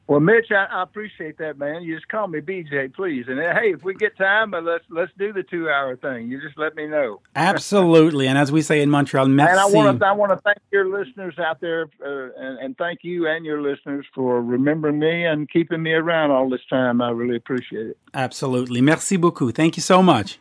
Well, 0.08 0.22
Mitch, 0.22 0.52
I, 0.52 0.66
I, 0.72 0.84
appreciate 0.84 1.38
that, 1.40 1.58
man. 1.58 1.84
You 1.84 1.96
just 1.96 2.08
call 2.08 2.28
me 2.28 2.40
BJ, 2.40 2.94
please. 2.94 3.26
And 3.28 3.40
hey, 3.40 3.74
if 3.74 3.84
we 3.84 3.94
get 3.94 4.18
time, 4.18 4.54
uh, 4.54 4.62
let's 4.62 4.86
let's 4.90 5.12
do 5.18 5.34
the 5.34 5.44
two 5.44 5.70
hour 5.70 5.98
thing. 5.98 6.30
You 6.30 6.42
just 6.42 6.58
let 6.58 6.76
me 6.76 6.88
know. 6.88 7.20
Absolutely, 7.36 8.26
and 8.28 8.38
as 8.38 8.50
we 8.50 8.62
say 8.62 8.82
in 8.82 8.90
Montreal, 8.90 9.28
merci. 9.28 9.52
And 9.52 9.60
I 9.60 9.66
want 9.66 10.00
to 10.00 10.06
I 10.06 10.14
want 10.14 10.32
to 10.32 10.38
thank 10.38 10.60
your 10.72 10.88
listeners 10.88 11.38
out 11.38 11.60
there, 11.60 11.90
uh, 12.06 12.30
and, 12.38 12.60
and, 12.60 12.78
thank 12.78 13.00
you 13.04 13.28
and 13.28 13.46
your 13.46 13.62
listeners 13.62 14.06
for 14.16 14.42
remembering 14.42 15.00
me 15.00 15.26
and 15.26 15.50
keeping 15.50 15.84
me 15.84 15.92
around 15.92 16.32
all 16.32 16.50
this 16.50 16.66
time. 16.70 17.02
I 17.02 17.10
really 17.10 17.36
appreciate 17.36 17.88
it. 17.88 17.98
Absolutely, 18.14 18.80
merci 18.80 19.18
beaucoup. 19.18 19.54
Thank 19.54 19.76
you 19.76 19.82
so 19.82 20.02
much. 20.02 20.40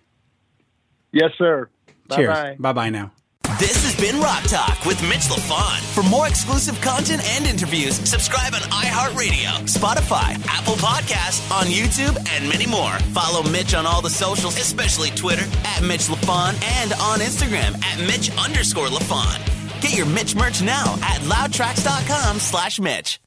Yes, 1.10 1.32
sir. 1.36 1.68
Cheers. 2.12 2.56
Bye 2.60 2.72
bye 2.72 2.90
now. 2.90 3.10
This 3.58 3.82
has 3.84 3.96
been 3.96 4.20
Rock 4.20 4.42
Talk 4.44 4.84
with 4.84 5.00
Mitch 5.00 5.28
LaFon. 5.32 5.80
For 5.94 6.02
more 6.02 6.28
exclusive 6.28 6.78
content 6.82 7.22
and 7.24 7.46
interviews, 7.46 7.94
subscribe 8.06 8.52
on 8.52 8.60
iHeartRadio, 8.60 9.64
Spotify, 9.64 10.36
Apple 10.46 10.74
Podcasts, 10.74 11.40
on 11.50 11.64
YouTube, 11.64 12.16
and 12.36 12.46
many 12.50 12.66
more. 12.66 12.92
Follow 13.16 13.42
Mitch 13.48 13.72
on 13.72 13.86
all 13.86 14.02
the 14.02 14.10
socials, 14.10 14.58
especially 14.58 15.08
Twitter 15.10 15.46
at 15.64 15.82
Mitch 15.82 16.08
LaFon 16.08 16.52
and 16.80 16.92
on 17.00 17.20
Instagram 17.20 17.82
at 17.82 17.98
Mitch 18.00 18.30
underscore 18.36 18.88
LaFon. 18.88 19.40
Get 19.80 19.96
your 19.96 20.06
Mitch 20.06 20.34
merch 20.34 20.60
now 20.60 20.94
at 21.02 21.22
loudtracks.com 21.22 22.38
slash 22.38 22.78
Mitch. 22.78 23.20